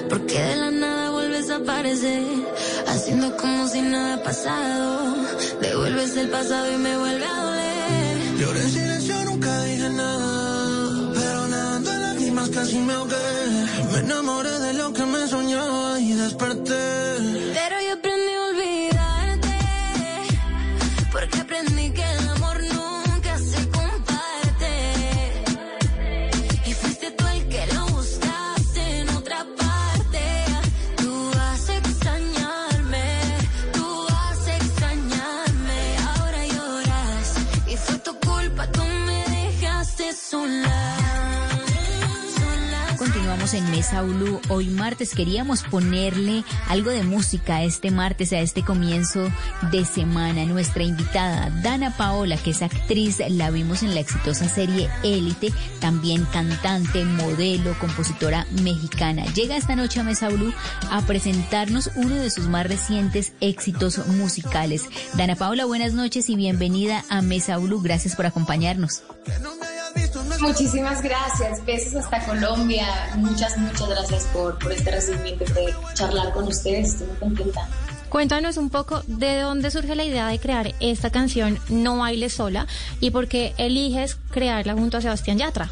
[0.09, 2.23] ¿por qué de la nada vuelves a aparecer?
[2.87, 5.17] Haciendo como si nada ha pasado.
[5.61, 8.39] Devuelves el pasado y me vuelve a doler.
[8.39, 10.30] Lloré en silencio, nunca dije nada.
[12.51, 13.17] Casi me ahogué.
[13.93, 16.83] Me enamoré de lo que me soñaba y desperté.
[17.59, 19.59] Pero yo aprendí a olvidarte.
[21.13, 24.73] Porque aprendí que el amor nunca se comparte.
[26.67, 30.23] Y fuiste tú el que lo buscaste en otra parte.
[30.97, 33.05] Tú vas a extrañarme.
[33.75, 35.79] Tú vas a extrañarme.
[36.09, 37.27] Ahora lloras.
[37.73, 40.70] Y fue tu culpa, tú me dejaste sola.
[43.41, 44.39] En Mesa Blue.
[44.51, 49.33] Hoy martes queríamos ponerle algo de música a este martes, a este comienzo
[49.73, 50.45] de semana.
[50.45, 56.27] Nuestra invitada, Dana Paola, que es actriz, la vimos en la exitosa serie Élite, también
[56.27, 59.25] cantante, modelo, compositora mexicana.
[59.33, 60.53] Llega esta noche a Mesa Blue
[60.91, 64.85] a presentarnos uno de sus más recientes éxitos musicales.
[65.15, 67.81] Dana Paola, buenas noches y bienvenida a Mesa Blue.
[67.81, 69.03] Gracias por acompañarnos.
[70.41, 71.65] Muchísimas gracias.
[71.65, 72.87] Besos hasta Colombia.
[73.17, 76.95] Muchas, muchas gracias por, este recibimiento de charlar con ustedes.
[76.95, 77.69] Estoy muy contenta.
[78.09, 82.67] Cuéntanos un poco de dónde surge la idea de crear esta canción No Bailes Sola
[82.99, 85.71] y por qué eliges crearla junto a Sebastián Yatra.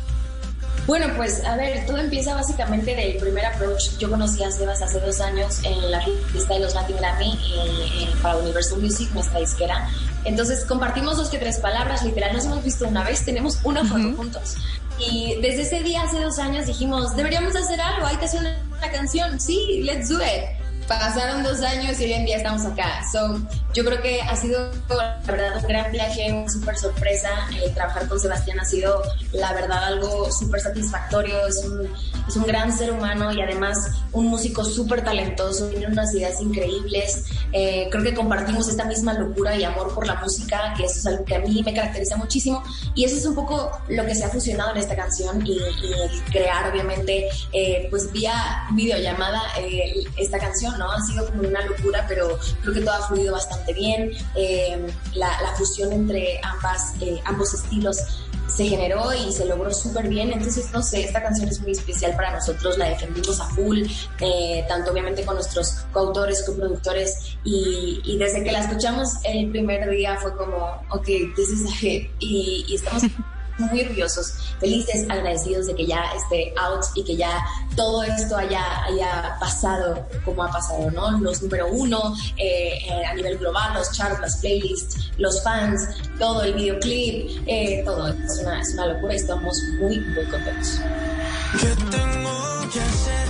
[0.89, 3.99] Bueno, pues a ver, todo empieza básicamente del primer approach.
[3.99, 6.01] Yo conocí a Sebas hace dos años en la
[6.33, 9.87] fiesta de los Latin Grammy eh, eh, para Universal Music, nuestra disquera.
[10.25, 14.17] Entonces compartimos dos que tres palabras, literal, nos hemos visto una vez, tenemos una foto
[14.17, 14.57] juntos.
[14.99, 18.57] Y desde ese día, hace dos años, dijimos, deberíamos hacer algo, hay que hacer una,
[18.79, 20.68] una canción, sí, let's do it.
[20.89, 23.03] Pasaron dos años y hoy en día estamos acá.
[23.13, 23.39] So,
[23.75, 27.29] yo creo que ha sido, la verdad, un gran viaje, una súper sorpresa.
[27.53, 31.47] Eh, trabajar con Sebastián ha sido, la verdad, algo súper satisfactorio.
[31.47, 31.95] Es un,
[32.27, 35.69] es un gran ser humano y además un músico súper talentoso.
[35.69, 37.27] Tiene unas ideas increíbles.
[37.53, 41.07] Eh, creo que compartimos esta misma locura y amor por la música, que eso es
[41.07, 42.63] algo que a mí me caracteriza muchísimo.
[42.95, 46.21] Y eso es un poco lo que se ha fusionado en esta canción y, y
[46.31, 49.43] crear, obviamente, eh, pues vía videollamada
[50.17, 50.91] esta canción ¿no?
[50.91, 54.13] Ha sido como una locura, pero creo que todo ha fluido bastante bien.
[54.35, 57.99] Eh, la, fusión entre ambas, eh, ambos estilos
[58.47, 60.33] se generó y se logró súper bien.
[60.33, 63.83] Entonces, no sé, esta canción es muy especial para nosotros, la defendimos a full,
[64.21, 69.91] eh, tanto obviamente con nuestros coautores, coproductores, y, y desde que la escuchamos el primer
[69.91, 71.07] día fue como, ok,
[71.37, 73.03] this is a hit, y estamos
[73.59, 77.45] muy orgullosos, felices, agradecidos de que ya esté out y que ya
[77.77, 81.19] todo esto haya, haya pasado como ha pasado, ¿no?
[81.19, 85.89] Los número uno eh, eh, a nivel global, los charts, las playlists, los fans,
[86.19, 88.09] todo el videoclip, eh, todo.
[88.09, 90.81] Es una, es una locura y estamos muy, muy contentos.
[91.61, 93.28] ¿Qué tengo que hacer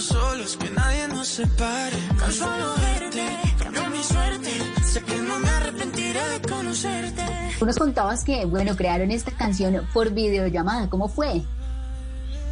[0.00, 1.96] estamos solos, que nadie nos separe.
[2.18, 3.22] Con solo verte,
[3.62, 4.50] cambió mi suerte,
[4.84, 7.22] sé que no me arrepentiré de conocerte.
[7.58, 10.88] Tú nos contabas que, bueno, crearon esta canción por videollamada.
[10.88, 11.42] ¿Cómo fue?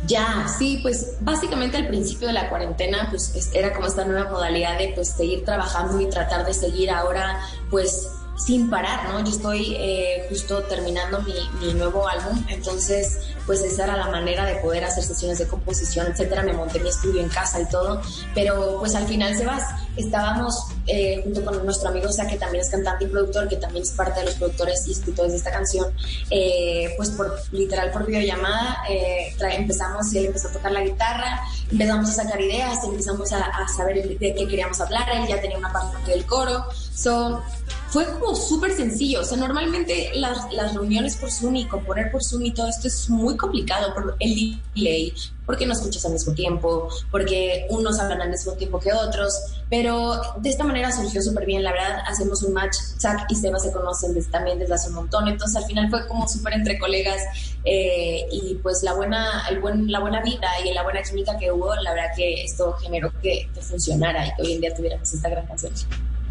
[0.07, 4.31] Ya, sí, pues básicamente al principio de la cuarentena, pues es- era como esta nueva
[4.31, 7.41] modalidad de pues seguir trabajando y tratar de seguir ahora
[7.71, 9.21] pues sin parar, ¿no?
[9.21, 13.19] Yo estoy eh, justo terminando mi, mi nuevo álbum, entonces
[13.49, 16.43] pues esa era la manera de poder hacer sesiones de composición, etcétera.
[16.43, 18.01] Me monté mi estudio en casa y todo,
[18.35, 19.63] pero pues al final se vas.
[19.97, 23.57] Estábamos eh, junto con nuestro amigo, o sea, que también es cantante y productor, que
[23.57, 25.87] también es parte de los productores y escritores de esta canción,
[26.31, 32.11] eh, pues por literal por videollamada, eh, empezamos él empezó a tocar la guitarra, empezamos
[32.11, 35.73] a sacar ideas, empezamos a, a saber de qué queríamos hablar, él ya tenía una
[35.73, 36.65] parte del coro,
[36.95, 37.43] so,
[37.91, 42.23] fue como súper sencillo, o sea, normalmente las, las reuniones por Zoom y componer por
[42.23, 45.15] Zoom y todo esto es muy complicado por el delay,
[45.47, 49.33] porque no escuchas al mismo tiempo, porque unos hablan al mismo tiempo que otros,
[49.71, 53.59] pero de esta manera surgió súper bien, la verdad, hacemos un match, Zach y Seba
[53.59, 56.79] se conocen desde- también desde hace un montón, entonces al final fue como súper entre
[56.79, 57.23] colegas
[57.65, 61.51] eh, y pues la buena, el buen, la buena vida y la buena química que
[61.51, 65.11] hubo, la verdad que esto generó que, que funcionara y que hoy en día tuviéramos
[65.13, 65.73] esta gran canción.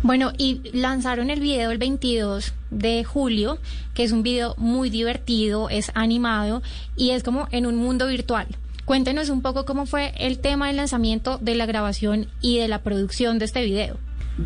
[0.03, 3.57] Bueno, y lanzaron el video el 22 de julio,
[3.95, 6.61] que es un video muy divertido, es animado
[6.95, 8.47] y es como en un mundo virtual.
[8.85, 12.83] Cuéntenos un poco cómo fue el tema del lanzamiento, de la grabación y de la
[12.83, 13.97] producción de este video.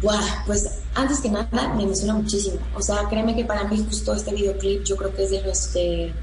[0.02, 2.58] Buah, pues antes que nada me emociona muchísimo.
[2.74, 5.68] O sea, créeme que para mí justo este videoclip yo creo que es de los
[5.68, 6.14] que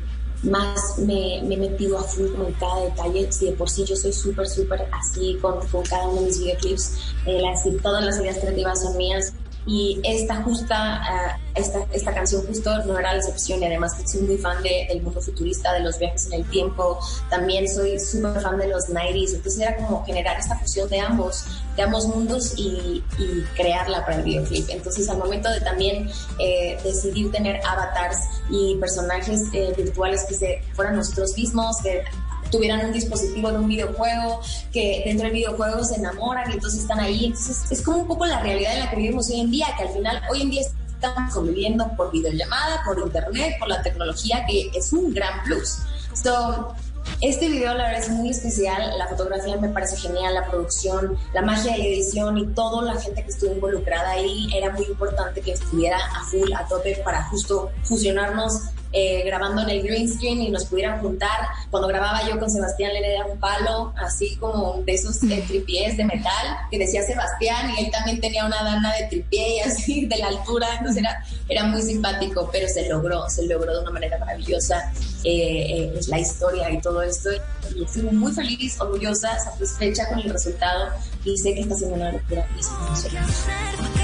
[0.42, 3.30] más me, me he metido a full con cada detalle.
[3.32, 6.38] Si de por sí yo soy súper, súper así con, con cada uno de mis
[6.40, 6.92] videoclips,
[7.26, 9.32] eh, las, todas las ideas creativas son mías.
[9.66, 14.22] Y esta justa, ah, esta, esta canción justo no era la excepción y además soy
[14.22, 16.98] muy fan de- del mundo futurista, de los viajes en el tiempo,
[17.28, 21.44] también soy súper fan de los 90s, entonces era como generar esta fusión de ambos,
[21.76, 24.70] de ambos mundos y, y crearla para el videoclip.
[24.70, 28.18] Entonces al momento de también eh, decidir tener avatars
[28.50, 32.02] y personajes eh, virtuales que se fueran nosotros mismos, que
[32.50, 34.40] tuvieran un dispositivo de un videojuego,
[34.72, 37.26] que dentro del videojuego se enamoran y entonces están ahí.
[37.26, 39.84] Entonces es como un poco la realidad en la que vivimos hoy en día, que
[39.84, 44.70] al final hoy en día estamos conviviendo por videollamada, por internet, por la tecnología, que
[44.74, 45.78] es un gran plus.
[46.22, 46.74] So,
[47.20, 51.42] este video la verdad es muy especial, la fotografía me parece genial, la producción, la
[51.42, 55.40] magia de la edición y toda la gente que estuvo involucrada ahí era muy importante
[55.40, 60.42] que estuviera a full, a tope para justo fusionarnos eh, grabando en el green screen
[60.42, 61.40] y nos pudieran juntar.
[61.70, 65.96] Cuando grababa yo con Sebastián le era un palo, así como de esos eh, tripiés
[65.96, 70.06] de metal que decía Sebastián y él también tenía una dana de tripié y así
[70.06, 73.90] de la altura, entonces era, era muy simpático, pero se logró, se logró de una
[73.90, 74.92] manera maravillosa
[75.24, 77.30] eh, eh, la historia y todo esto.
[77.74, 80.90] Y estoy muy feliz, orgullosa, satisfecha con el resultado
[81.24, 82.46] y sé que está siendo una locura.
[82.56, 83.97] y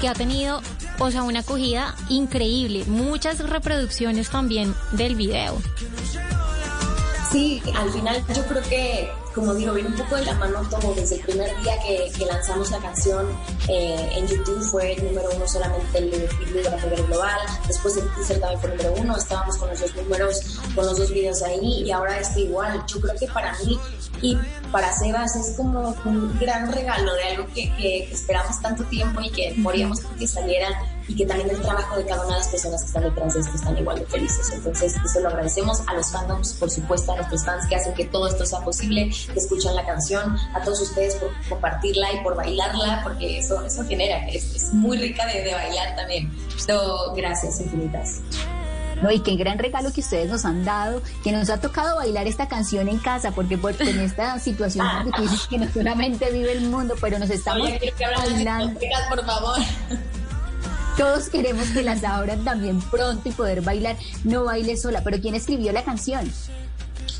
[0.00, 0.60] que ha tenido,
[0.98, 2.84] o sea, una acogida increíble.
[2.86, 5.60] Muchas reproducciones también del video.
[7.30, 10.94] Sí, al final yo creo que como digo, viene un poco de la mano todo.
[10.94, 13.26] Desde el primer día que, lanzamos la canción
[13.68, 17.40] eh, en YouTube fue el número uno solamente el video a nivel global.
[17.66, 19.16] Después el teaser también fue número uno.
[19.16, 22.84] Estábamos con los dos números, con los dos videos ahí y ahora este igual.
[22.86, 23.78] Yo creo que para mí
[24.22, 24.38] y
[24.70, 29.30] para Sebas es como un gran regalo de algo que, que esperamos tanto tiempo y
[29.30, 30.68] que moríamos porque saliera
[31.08, 33.40] y que también el trabajo de cada una de las personas que están detrás de
[33.40, 34.50] esto están igual de felices.
[34.52, 38.04] Entonces, eso lo agradecemos a los fandoms, por supuesto, a nuestros fans que hacen que
[38.04, 42.36] todo esto sea posible, que escuchan la canción, a todos ustedes por compartirla y por
[42.36, 46.30] bailarla, porque eso, eso genera, es, es muy rica de, de bailar también.
[46.58, 48.20] So, gracias infinitas.
[49.02, 52.26] No, y qué gran regalo que ustedes nos han dado, que nos ha tocado bailar
[52.26, 56.62] esta canción en casa, porque por, en esta situación difícil que no solamente vive el
[56.62, 58.80] mundo, pero nos estamos Oye, que bailando.
[58.80, 59.58] de por favor.
[60.96, 63.96] Todos queremos que las abran también pronto y poder bailar.
[64.24, 66.28] No baile sola, pero ¿quién escribió la canción?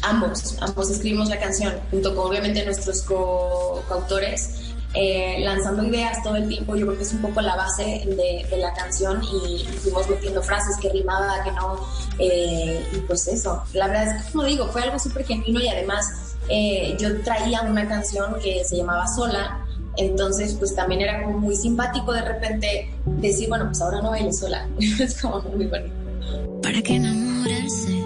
[0.03, 6.37] Ambos, ambos escribimos la canción, junto con obviamente nuestros co- coautores, eh, lanzando ideas todo
[6.37, 6.77] el tiempo.
[6.77, 10.09] Yo creo que es un poco la base de, de la canción y, y fuimos
[10.09, 11.87] metiendo frases que rimaba, que no.
[12.19, 15.69] eh, y pues eso, la verdad es que, como digo, fue algo súper genuino y
[15.69, 19.65] además eh, yo traía una canción que se llamaba Sola.
[19.97, 24.33] Entonces, pues también era como muy simpático de repente decir, bueno, pues ahora no baile
[24.33, 24.69] sola.
[24.79, 25.93] es como muy bonito.
[26.63, 28.01] ¿Para qué enamorarse?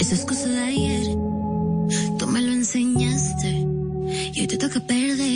[0.00, 1.06] Eso es cosa de ayer.
[2.18, 3.48] Tú me lo enseñaste
[4.32, 5.33] y hoy te toca perder.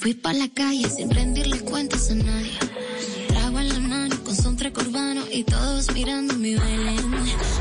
[0.00, 2.56] Fui pa' la calle sin rendirle cuentas a nadie.
[3.28, 6.94] Trago en la mano con son urbano y todos mirando mi baile.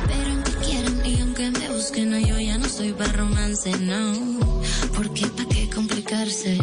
[0.08, 4.40] Pero aunque quieran y aunque me busquen, yo ya no soy para romance, no.
[4.96, 6.60] Porque pa' qué complicarse.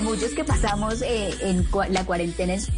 [0.00, 2.68] Muchos que pasamos eh, en la cuarentena es-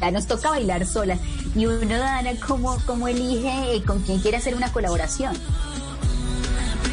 [0.00, 1.18] ya nos toca bailar solas.
[1.54, 5.36] Y uno, Dana, ¿cómo, cómo elige eh, con quién quiere hacer una colaboración?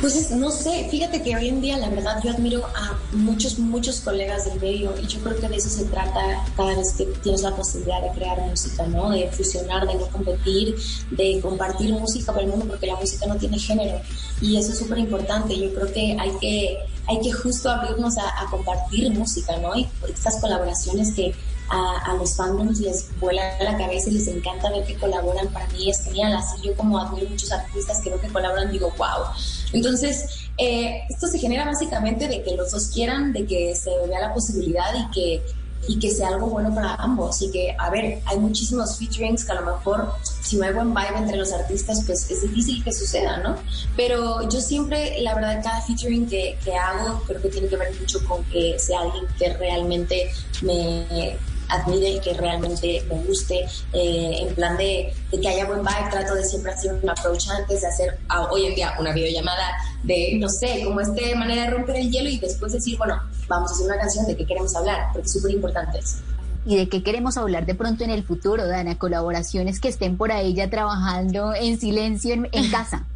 [0.01, 3.57] Pues es- no sé, fíjate que hoy en día la verdad yo admiro a muchos,
[3.57, 6.19] muchos colegas del medio y yo creo que de eso se trata
[6.55, 9.09] cada vez que tienes la posibilidad de crear música, ¿no?
[9.09, 10.75] De fusionar, de no competir,
[11.11, 13.99] de compartir música para el mundo porque la música no tiene género
[14.39, 15.57] y eso es súper importante.
[15.59, 16.77] Yo creo que hay que,
[17.07, 19.75] hay que justo abrirnos a, compartir música, ¿no?
[19.75, 21.33] Y estas colaboraciones que
[21.69, 25.47] a, a los fandoms les vuela la cabeza y les encanta ver que colaboran.
[25.49, 26.35] Para mí es genial.
[26.35, 29.25] Así yo como admiro muchos artistas que veo que colaboran, digo, wow.
[29.73, 34.19] Entonces, eh, esto se genera básicamente de que los dos quieran, de que se vea
[34.19, 35.43] la posibilidad y que,
[35.87, 37.41] y que sea algo bueno para ambos.
[37.41, 40.93] Y que, a ver, hay muchísimos featurings que a lo mejor si no hay buen
[40.93, 43.57] vibe entre los artistas, pues es difícil que suceda, ¿no?
[43.95, 47.93] Pero yo siempre, la verdad, cada featuring que, que hago creo que tiene que ver
[47.99, 51.37] mucho con que sea alguien que realmente me
[51.69, 56.35] admire, que realmente me guste, eh, en plan de, de, que haya buen vibe, trato
[56.35, 59.71] de siempre hacer un approach antes de hacer a, hoy en día una videollamada
[60.03, 63.71] de, no sé, como esta manera de romper el hielo y después decir, bueno, vamos
[63.71, 66.17] a hacer una canción de qué queremos hablar, porque es súper importante eso.
[66.65, 68.97] ¿Y de qué queremos hablar de pronto en el futuro, Dana?
[68.97, 73.05] Colaboraciones que estén por ahí ya trabajando en silencio en, en casa.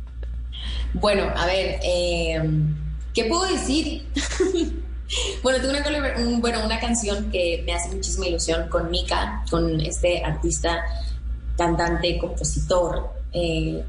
[0.94, 2.42] Bueno, a ver, eh,
[3.14, 4.06] ¿qué puedo decir?
[5.44, 9.80] Bueno, tengo una, un, bueno, una canción que me hace muchísima ilusión con Mika, con
[9.82, 10.84] este artista,
[11.58, 13.10] cantante, compositor.
[13.34, 13.84] Eh,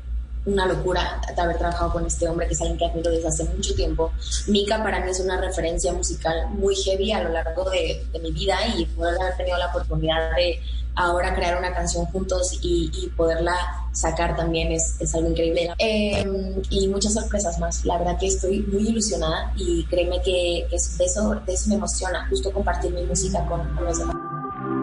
[0.44, 3.74] una locura haber trabajado con este hombre que es alguien que admiro desde hace mucho
[3.74, 4.12] tiempo.
[4.48, 8.32] Mika para mí es una referencia musical muy heavy a lo largo de, de mi
[8.32, 10.60] vida y poder haber tenido la oportunidad de
[10.94, 13.54] ahora crear una canción juntos y, y poderla
[13.92, 15.70] sacar también es, es algo increíble.
[15.78, 16.24] Eh,
[16.70, 17.84] y muchas sorpresas más.
[17.84, 22.26] La verdad que estoy muy ilusionada y créeme que, de, eso, de eso me emociona,
[22.28, 24.16] justo compartir mi música con, con los demás.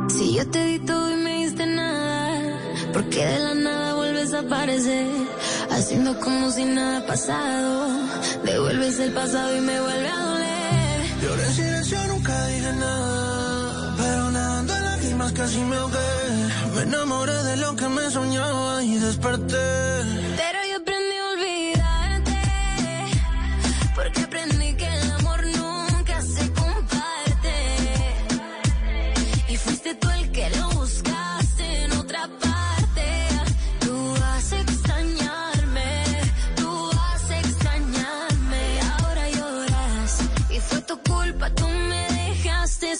[0.10, 2.60] Si yo te di todo y me diste nada,
[2.92, 3.79] porque de la nada
[4.30, 5.08] vuelves a aparecer,
[5.72, 7.88] haciendo como si nada ha pasado.
[8.44, 11.22] Devuelves el pasado y me vuelve a doler.
[11.22, 13.96] Lloré en silencio, nunca dije nada.
[13.98, 15.98] Pero nadando en lágrimas casi me ahogué.
[16.76, 20.49] Me enamoré de lo que me soñaba y desperté.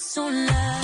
[0.00, 0.80] Sola.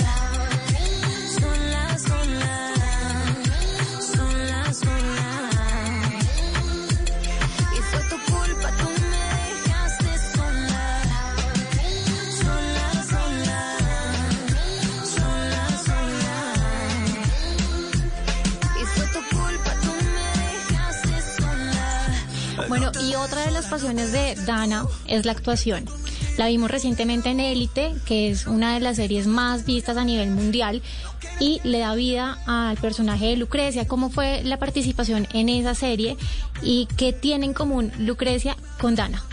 [22.67, 25.85] Bueno, y otra de las pasiones de Dana es la actuación.
[26.37, 30.29] La vimos recientemente en Élite, que es una de las series más vistas a nivel
[30.29, 30.83] mundial,
[31.39, 33.87] y le da vida al personaje de Lucrecia.
[33.87, 36.15] ¿Cómo fue la participación en esa serie
[36.61, 39.23] y qué tiene en común Lucrecia con Dana?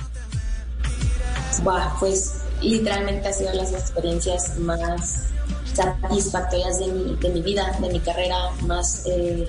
[1.63, 5.25] Buah, pues literalmente ha sido las experiencias más
[5.75, 9.47] satisfactorias de mi, de mi vida, de mi carrera, más, eh,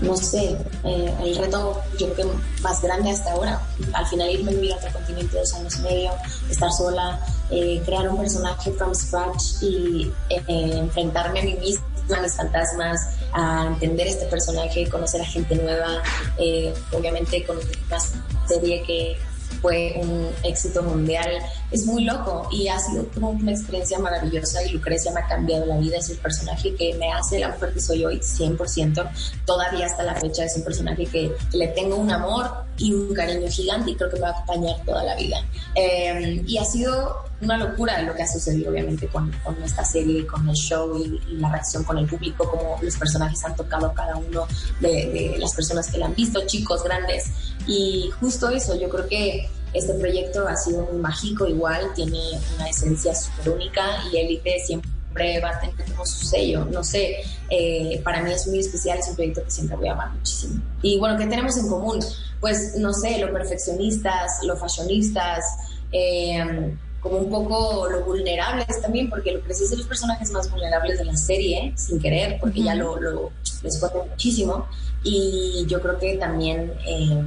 [0.00, 3.60] no sé, eh, el reto yo creo que más grande hasta ahora.
[3.92, 6.10] Al final irme a vivir a otro continente dos años y medio,
[6.50, 7.20] estar sola,
[7.50, 13.00] eh, crear un personaje from scratch y eh, enfrentarme a mí misma, a mis fantasmas,
[13.32, 16.02] a entender este personaje, conocer a gente nueva,
[16.38, 17.98] eh, obviamente con una
[18.46, 19.16] serie que
[19.60, 21.28] fue un éxito mundial.
[21.70, 25.66] Es muy loco y ha sido como una experiencia maravillosa y Lucrecia me ha cambiado
[25.66, 25.98] la vida.
[25.98, 29.10] Es el personaje que me hace la mujer que soy hoy, 100%.
[29.44, 33.48] Todavía hasta la fecha es un personaje que, le tengo un amor y un cariño
[33.48, 35.38] gigante y creo que me va a acompañar toda la vida.
[35.74, 40.26] Eh, y ha sido una locura lo que ha sucedido obviamente con, con esta serie,
[40.26, 43.92] con el show y, y, la reacción con el público, como los personajes han tocado
[43.94, 44.46] cada uno
[44.80, 47.30] de, de las personas que la han visto, chicos, grandes.
[47.66, 52.20] Y justo eso, yo creo que este proyecto ha sido muy mágico igual, tiene
[52.54, 57.16] una esencia súper única y Elite siempre va a tener como su sello, no sé,
[57.50, 60.62] eh, para mí es muy especial, es un proyecto que siempre voy a amar muchísimo.
[60.82, 61.98] Y bueno, ¿qué tenemos en común?
[62.40, 65.44] Pues no sé, lo perfeccionistas, lo fashionistas,
[65.92, 66.74] eh,
[67.08, 71.04] como un poco lo vulnerables también, porque Lucrecia es de los personajes más vulnerables de
[71.04, 72.66] la serie, sin querer, porque uh -huh.
[72.66, 73.32] ya lo, lo
[73.62, 74.66] les cuento muchísimo.
[75.02, 77.22] Y yo creo que también, eh,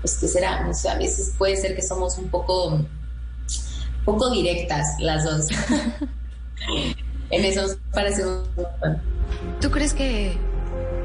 [0.00, 0.64] pues, ¿qué será?
[0.64, 2.80] No sé, a veces puede ser que somos un poco,
[4.04, 5.46] poco directas las dos.
[7.30, 8.48] en eso parecemos.
[9.60, 10.36] ¿Tú crees que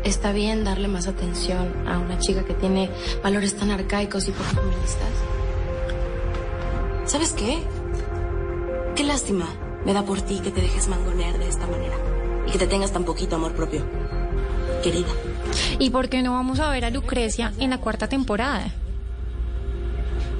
[0.03, 2.89] está bien darle más atención a una chica que tiene
[3.23, 5.09] valores tan arcaicos y poco feministas?
[7.05, 7.59] ¿Sabes qué?
[8.95, 9.45] Qué lástima
[9.83, 11.95] me da por ti que te dejes mangonear de esta manera
[12.47, 13.83] y que te tengas tan poquito amor propio,
[14.81, 15.09] querida.
[15.79, 18.71] ¿Y por qué no vamos a ver a Lucrecia en la cuarta temporada?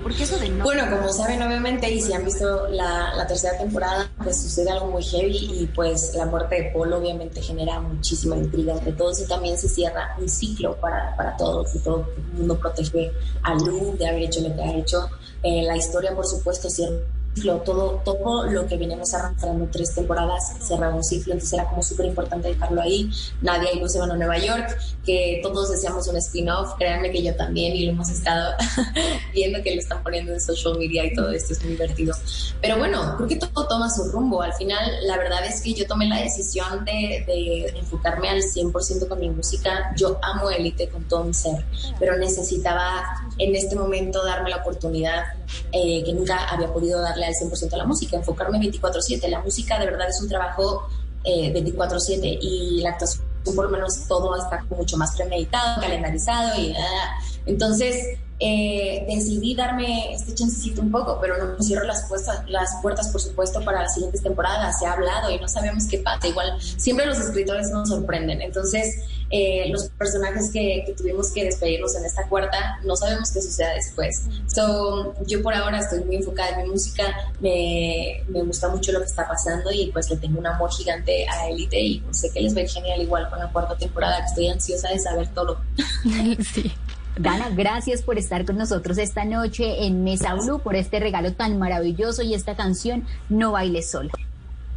[0.02, 0.64] Porque eso de no...
[0.64, 4.88] Bueno, como saben obviamente y si han visto la, la, tercera temporada, pues sucede algo
[4.88, 9.28] muy heavy y pues la muerte de Paul obviamente genera muchísima intriga entre todos y
[9.28, 13.12] también se cierra un ciclo para, para todos y todo el mundo protege
[13.44, 15.10] a Lu de haber hecho lo que ha hecho.
[15.44, 16.96] Eh, la historia por supuesto cierra
[17.36, 21.84] ciclo, todo, todo lo que venimos arrastrando tres temporadas cerraba un ciclo, entonces era como
[21.84, 23.10] súper importante dejarlo ahí.
[23.42, 27.24] Nadia y Luz se van a Nueva York, que todos deseamos un spin-off, créanme que
[27.24, 28.54] yo también, y lo hemos estado
[29.34, 32.16] viendo que lo están poniendo en social media y todo esto es muy divertido.
[32.62, 34.42] Pero bueno, creo que todo toma su rumbo.
[34.42, 39.08] Al final, la verdad es que yo tomé la decisión de, de enfocarme al 100%
[39.08, 39.94] con mi música.
[39.96, 41.66] Yo amo Elite con todo mi ser,
[42.00, 43.04] pero necesitaba
[43.38, 45.26] en este momento darme la oportunidad
[45.72, 49.28] eh, que nunca había podido darle al 100% a la música, enfocarme 24/7.
[49.28, 50.88] La música de verdad es un trabajo
[51.24, 56.74] eh, 24/7 y la actuación por lo menos todo está mucho más premeditado, calendarizado y
[56.74, 57.18] nada.
[57.46, 63.10] Entonces eh, decidí darme este chancecito un poco, pero no cierro las, puestas, las puertas,
[63.10, 64.80] por supuesto, para las siguientes temporadas.
[64.80, 66.28] Se ha hablado y no sabemos qué pasa.
[66.28, 68.42] Igual siempre los escritores nos sorprenden.
[68.42, 73.42] Entonces, eh, los personajes que, que, tuvimos que despedirnos en esta cuarta, no sabemos qué
[73.42, 74.24] suceda después.
[74.54, 77.04] So, yo por ahora estoy muy enfocada en mi música,
[77.40, 81.28] me, me gusta mucho lo que está pasando y pues le tengo un amor gigante
[81.28, 83.76] a Elite y pues, sé que les va a ir genial igual con la cuarta
[83.78, 85.60] temporada, que estoy ansiosa de saber todo.
[86.54, 86.72] sí.
[87.18, 91.58] Dana, gracias por estar con nosotros esta noche en Mesa Blue, por este regalo tan
[91.58, 94.12] maravilloso y esta canción No bailes sola.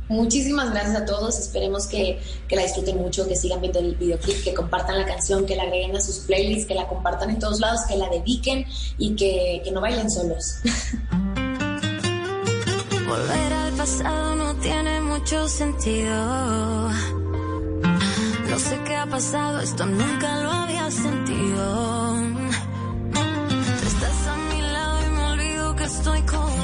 [0.08, 1.38] Muchísimas gracias a todos.
[1.38, 2.18] Esperemos que,
[2.48, 5.64] que, la disfruten mucho, que sigan viendo el videoclip, que compartan la canción, que la
[5.64, 8.64] agreguen a sus playlists, que la compartan en todos lados, que la dediquen
[8.96, 10.60] y que, que no bailen solos.
[13.06, 16.88] Volver al pasado no tiene mucho sentido.
[18.48, 22.27] No sé qué ha pasado, esto nunca lo había sentido.
[25.98, 26.57] estoy con